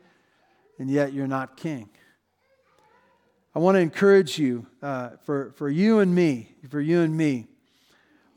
and 0.80 0.90
yet 0.90 1.14
you're 1.14 1.28
not 1.28 1.58
king. 1.58 1.90
I 3.54 3.60
want 3.60 3.76
to 3.76 3.80
encourage 3.80 4.38
you 4.40 4.66
uh, 4.82 5.12
for, 5.24 5.52
for 5.58 5.70
you 5.70 6.00
and 6.00 6.16
me, 6.16 6.56
for 6.70 6.80
you 6.80 7.02
and 7.02 7.16
me. 7.16 7.48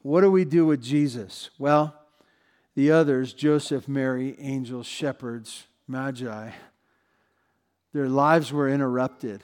What 0.02 0.22
do 0.22 0.30
we 0.30 0.44
do 0.44 0.66
with 0.66 0.82
Jesus? 0.82 1.50
Well, 1.58 1.94
the 2.74 2.90
others, 2.90 3.32
Joseph, 3.32 3.86
Mary, 3.86 4.36
angels, 4.38 4.86
shepherds, 4.86 5.66
magi, 5.86 6.50
their 7.92 8.08
lives 8.08 8.52
were 8.52 8.68
interrupted 8.68 9.42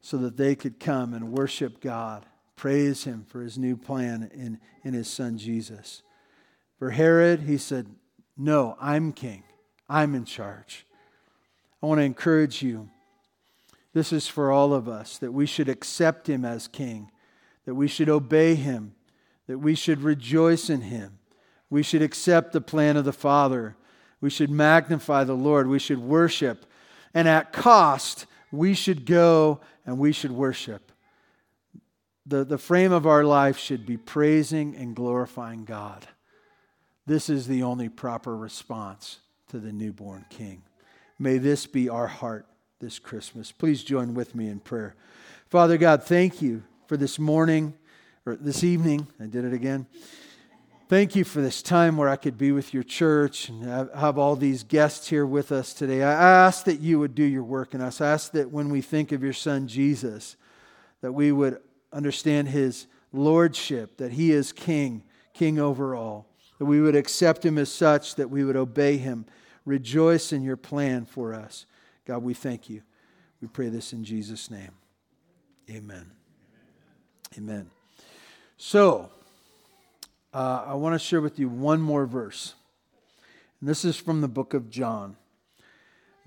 so 0.00 0.16
that 0.16 0.36
they 0.36 0.56
could 0.56 0.80
come 0.80 1.14
and 1.14 1.32
worship 1.32 1.80
God 1.80 2.26
praise 2.60 3.04
him 3.04 3.24
for 3.26 3.40
his 3.40 3.56
new 3.56 3.74
plan 3.74 4.30
in, 4.34 4.60
in 4.84 4.92
his 4.92 5.08
son 5.08 5.38
Jesus. 5.38 6.02
For 6.78 6.90
Herod, 6.90 7.40
he 7.40 7.56
said, 7.56 7.86
No, 8.36 8.76
I'm 8.78 9.14
king. 9.14 9.44
I'm 9.88 10.14
in 10.14 10.26
charge. 10.26 10.84
I 11.82 11.86
want 11.86 12.00
to 12.00 12.04
encourage 12.04 12.60
you. 12.60 12.90
This 13.92 14.12
is 14.12 14.28
for 14.28 14.52
all 14.52 14.72
of 14.72 14.88
us 14.88 15.18
that 15.18 15.32
we 15.32 15.46
should 15.46 15.68
accept 15.68 16.28
him 16.28 16.44
as 16.44 16.68
king, 16.68 17.10
that 17.64 17.74
we 17.74 17.88
should 17.88 18.08
obey 18.08 18.54
him, 18.54 18.94
that 19.46 19.58
we 19.58 19.74
should 19.74 20.02
rejoice 20.02 20.70
in 20.70 20.82
him. 20.82 21.18
We 21.68 21.82
should 21.82 22.02
accept 22.02 22.52
the 22.52 22.60
plan 22.60 22.96
of 22.96 23.04
the 23.04 23.12
Father. 23.12 23.76
We 24.20 24.30
should 24.30 24.50
magnify 24.50 25.24
the 25.24 25.34
Lord. 25.34 25.66
We 25.66 25.78
should 25.78 26.00
worship. 26.00 26.66
And 27.14 27.28
at 27.28 27.52
cost, 27.52 28.26
we 28.52 28.74
should 28.74 29.06
go 29.06 29.60
and 29.86 29.98
we 29.98 30.12
should 30.12 30.32
worship 30.32 30.90
the, 32.30 32.44
the 32.44 32.58
frame 32.58 32.92
of 32.92 33.06
our 33.06 33.24
life 33.24 33.58
should 33.58 33.84
be 33.84 33.96
praising 33.96 34.76
and 34.76 34.94
glorifying 34.94 35.64
God. 35.64 36.06
This 37.06 37.28
is 37.28 37.46
the 37.46 37.64
only 37.64 37.88
proper 37.88 38.36
response 38.36 39.18
to 39.48 39.58
the 39.58 39.72
newborn 39.72 40.24
King. 40.30 40.62
May 41.18 41.38
this 41.38 41.66
be 41.66 41.88
our 41.88 42.06
heart 42.06 42.46
this 42.80 42.98
Christmas. 42.98 43.52
Please 43.52 43.84
join 43.84 44.14
with 44.14 44.34
me 44.34 44.48
in 44.48 44.58
prayer. 44.58 44.94
Father 45.48 45.76
God, 45.76 46.02
thank 46.02 46.40
you 46.40 46.62
for 46.86 46.96
this 46.96 47.18
morning 47.18 47.74
or 48.24 48.36
this 48.36 48.64
evening. 48.64 49.06
I 49.20 49.26
did 49.26 49.44
it 49.44 49.52
again. 49.52 49.86
Thank 50.88 51.14
you 51.14 51.22
for 51.22 51.40
this 51.42 51.62
time 51.62 51.96
where 51.96 52.08
I 52.08 52.16
could 52.16 52.38
be 52.38 52.52
with 52.52 52.72
your 52.72 52.82
church 52.82 53.48
and 53.50 53.64
have 53.94 54.18
all 54.18 54.34
these 54.34 54.64
guests 54.64 55.08
here 55.08 55.26
with 55.26 55.52
us 55.52 55.74
today. 55.74 56.02
I 56.02 56.12
ask 56.12 56.64
that 56.64 56.80
you 56.80 56.98
would 56.98 57.14
do 57.14 57.22
your 57.22 57.44
work 57.44 57.74
in 57.74 57.80
us. 57.80 58.00
I 58.00 58.08
ask 58.08 58.32
that 58.32 58.50
when 58.50 58.70
we 58.70 58.80
think 58.80 59.12
of 59.12 59.22
your 59.22 59.34
son 59.34 59.68
Jesus, 59.68 60.36
that 61.02 61.12
we 61.12 61.32
would 61.32 61.60
understand 61.92 62.48
his 62.48 62.86
lordship, 63.12 63.98
that 63.98 64.12
he 64.12 64.32
is 64.32 64.52
king, 64.52 65.02
king 65.34 65.60
over 65.60 65.94
all, 65.94 66.26
that 66.58 66.64
we 66.64 66.80
would 66.80 66.96
accept 66.96 67.44
him 67.44 67.58
as 67.58 67.70
such, 67.70 68.14
that 68.14 68.30
we 68.30 68.42
would 68.42 68.56
obey 68.56 68.96
him. 68.96 69.26
Rejoice 69.66 70.32
in 70.32 70.42
your 70.42 70.56
plan 70.56 71.04
for 71.04 71.34
us. 71.34 71.66
God, 72.06 72.22
we 72.22 72.34
thank 72.34 72.68
you. 72.68 72.82
We 73.40 73.48
pray 73.48 73.68
this 73.68 73.92
in 73.92 74.04
Jesus' 74.04 74.50
name. 74.50 74.72
Amen. 75.70 76.10
Amen. 77.38 77.70
So, 78.56 79.10
uh, 80.34 80.64
I 80.66 80.74
want 80.74 80.94
to 80.94 80.98
share 80.98 81.20
with 81.20 81.38
you 81.38 81.48
one 81.48 81.80
more 81.80 82.06
verse. 82.06 82.54
And 83.60 83.68
this 83.68 83.84
is 83.84 83.96
from 83.96 84.20
the 84.20 84.28
book 84.28 84.54
of 84.54 84.70
John. 84.70 85.16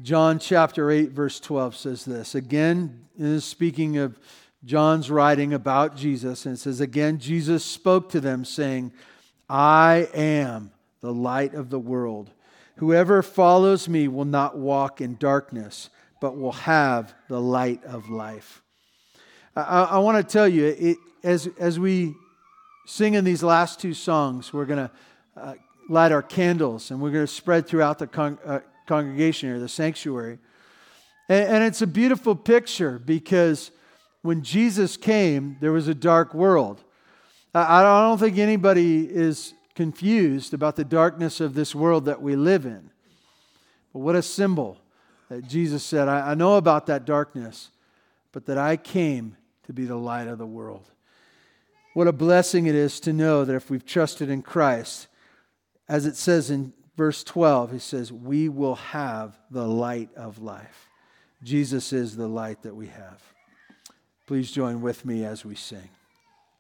John 0.02 0.40
chapter 0.40 0.90
8, 0.90 1.12
verse 1.12 1.40
12 1.40 1.76
says 1.76 2.06
this. 2.06 2.36
Again, 2.36 3.06
is 3.18 3.46
speaking 3.46 3.98
of 3.98 4.20
John's 4.66 5.12
writing 5.12 5.54
about 5.54 5.96
Jesus, 5.96 6.46
and 6.46 6.56
it 6.56 6.60
says, 6.60 6.80
Again, 6.82 7.20
Jesus 7.20 7.64
spoke 7.64 8.10
to 8.10 8.20
them, 8.20 8.46
saying, 8.46 8.92
I 9.50 10.08
am 10.14 10.72
the 11.02 11.14
light 11.14 11.54
of 11.54 11.70
the 11.70 11.80
world. 11.80 12.32
Whoever 12.78 13.22
follows 13.22 13.88
me 13.88 14.08
will 14.08 14.26
not 14.26 14.58
walk 14.58 15.00
in 15.02 15.16
darkness, 15.16 15.90
but 16.20 16.38
will 16.38 16.54
have 16.54 17.14
the 17.28 17.40
light 17.40 17.84
of 17.86 18.10
life. 18.10 18.64
I, 19.56 19.84
I 19.84 19.98
want 20.00 20.18
to 20.18 20.32
tell 20.32 20.48
you, 20.48 20.66
it, 20.66 20.98
as, 21.24 21.48
as 21.60 21.80
we 21.80 22.16
sing 22.86 23.14
in 23.14 23.24
these 23.24 23.44
last 23.44 23.80
two 23.80 23.94
songs, 23.94 24.52
we're 24.52 24.66
going 24.66 24.88
to 24.88 24.92
uh, 25.38 25.54
light 25.90 26.12
our 26.12 26.22
candles 26.22 26.92
and 26.92 27.02
we're 27.02 27.12
going 27.12 27.26
to 27.26 27.32
spread 27.32 27.68
throughout 27.68 28.00
the 28.00 28.08
con- 28.08 28.40
uh, 28.46 28.60
congregation 28.88 29.50
here, 29.50 29.60
the 29.60 29.70
sanctuary. 29.70 30.40
And, 31.30 31.56
and 31.56 31.64
it's 31.64 31.82
a 31.82 31.88
beautiful 31.88 32.36
picture 32.36 33.00
because 33.00 33.72
when 34.22 34.42
Jesus 34.42 34.98
came, 34.98 35.58
there 35.62 35.72
was 35.72 35.88
a 35.88 35.94
dark 35.94 36.34
world. 36.34 36.84
I 37.56 37.84
don't 37.84 38.18
think 38.18 38.40
anybody 38.40 39.06
is 39.08 39.54
confused 39.76 40.54
about 40.54 40.76
the 40.76 40.84
darkness 40.84 41.40
of 41.40 41.54
this 41.54 41.74
world 41.74 42.06
that 42.06 42.22
we 42.22 42.36
live 42.36 42.66
in. 42.66 42.90
But 43.92 44.00
what 44.00 44.16
a 44.16 44.22
symbol 44.22 44.78
that 45.30 45.48
Jesus 45.48 45.84
said, 45.84 46.08
I, 46.08 46.34
know 46.34 46.58
about 46.58 46.88
that 46.88 47.06
darkness, 47.06 47.70
but 48.32 48.46
that 48.46 48.58
I 48.58 48.78
came 48.78 49.38
to 49.64 49.74
be 49.74 49.86
the 49.86 49.96
light 49.96 50.28
of 50.28 50.38
the 50.38 50.46
world. 50.46 50.92
What 51.94 52.08
a 52.08 52.14
blessing 52.14 52.66
it 52.66 52.76
is 52.76 53.00
to 53.02 53.14
know 53.14 53.46
that 53.46 53.56
if 53.56 53.70
we've 53.70 53.86
trusted 53.86 54.30
in 54.30 54.42
Christ, 54.42 55.08
as 55.88 56.06
it 56.06 56.16
says 56.16 56.50
in 56.50 56.74
verse 56.98 57.24
12, 57.24 57.72
he 57.72 57.80
says, 57.80 58.12
We 58.12 58.50
will 58.50 58.76
have 58.76 59.38
the 59.52 59.68
light 59.68 60.10
of 60.16 60.42
life. 60.42 60.90
Jesus 61.44 61.94
is 61.94 62.16
the 62.16 62.28
light 62.28 62.64
that 62.64 62.76
we 62.76 62.88
have. 62.88 63.22
Please 64.26 64.52
join 64.52 64.82
with 64.82 65.06
me 65.06 65.26
as 65.26 65.44
we 65.44 65.56
sing. 65.56 65.90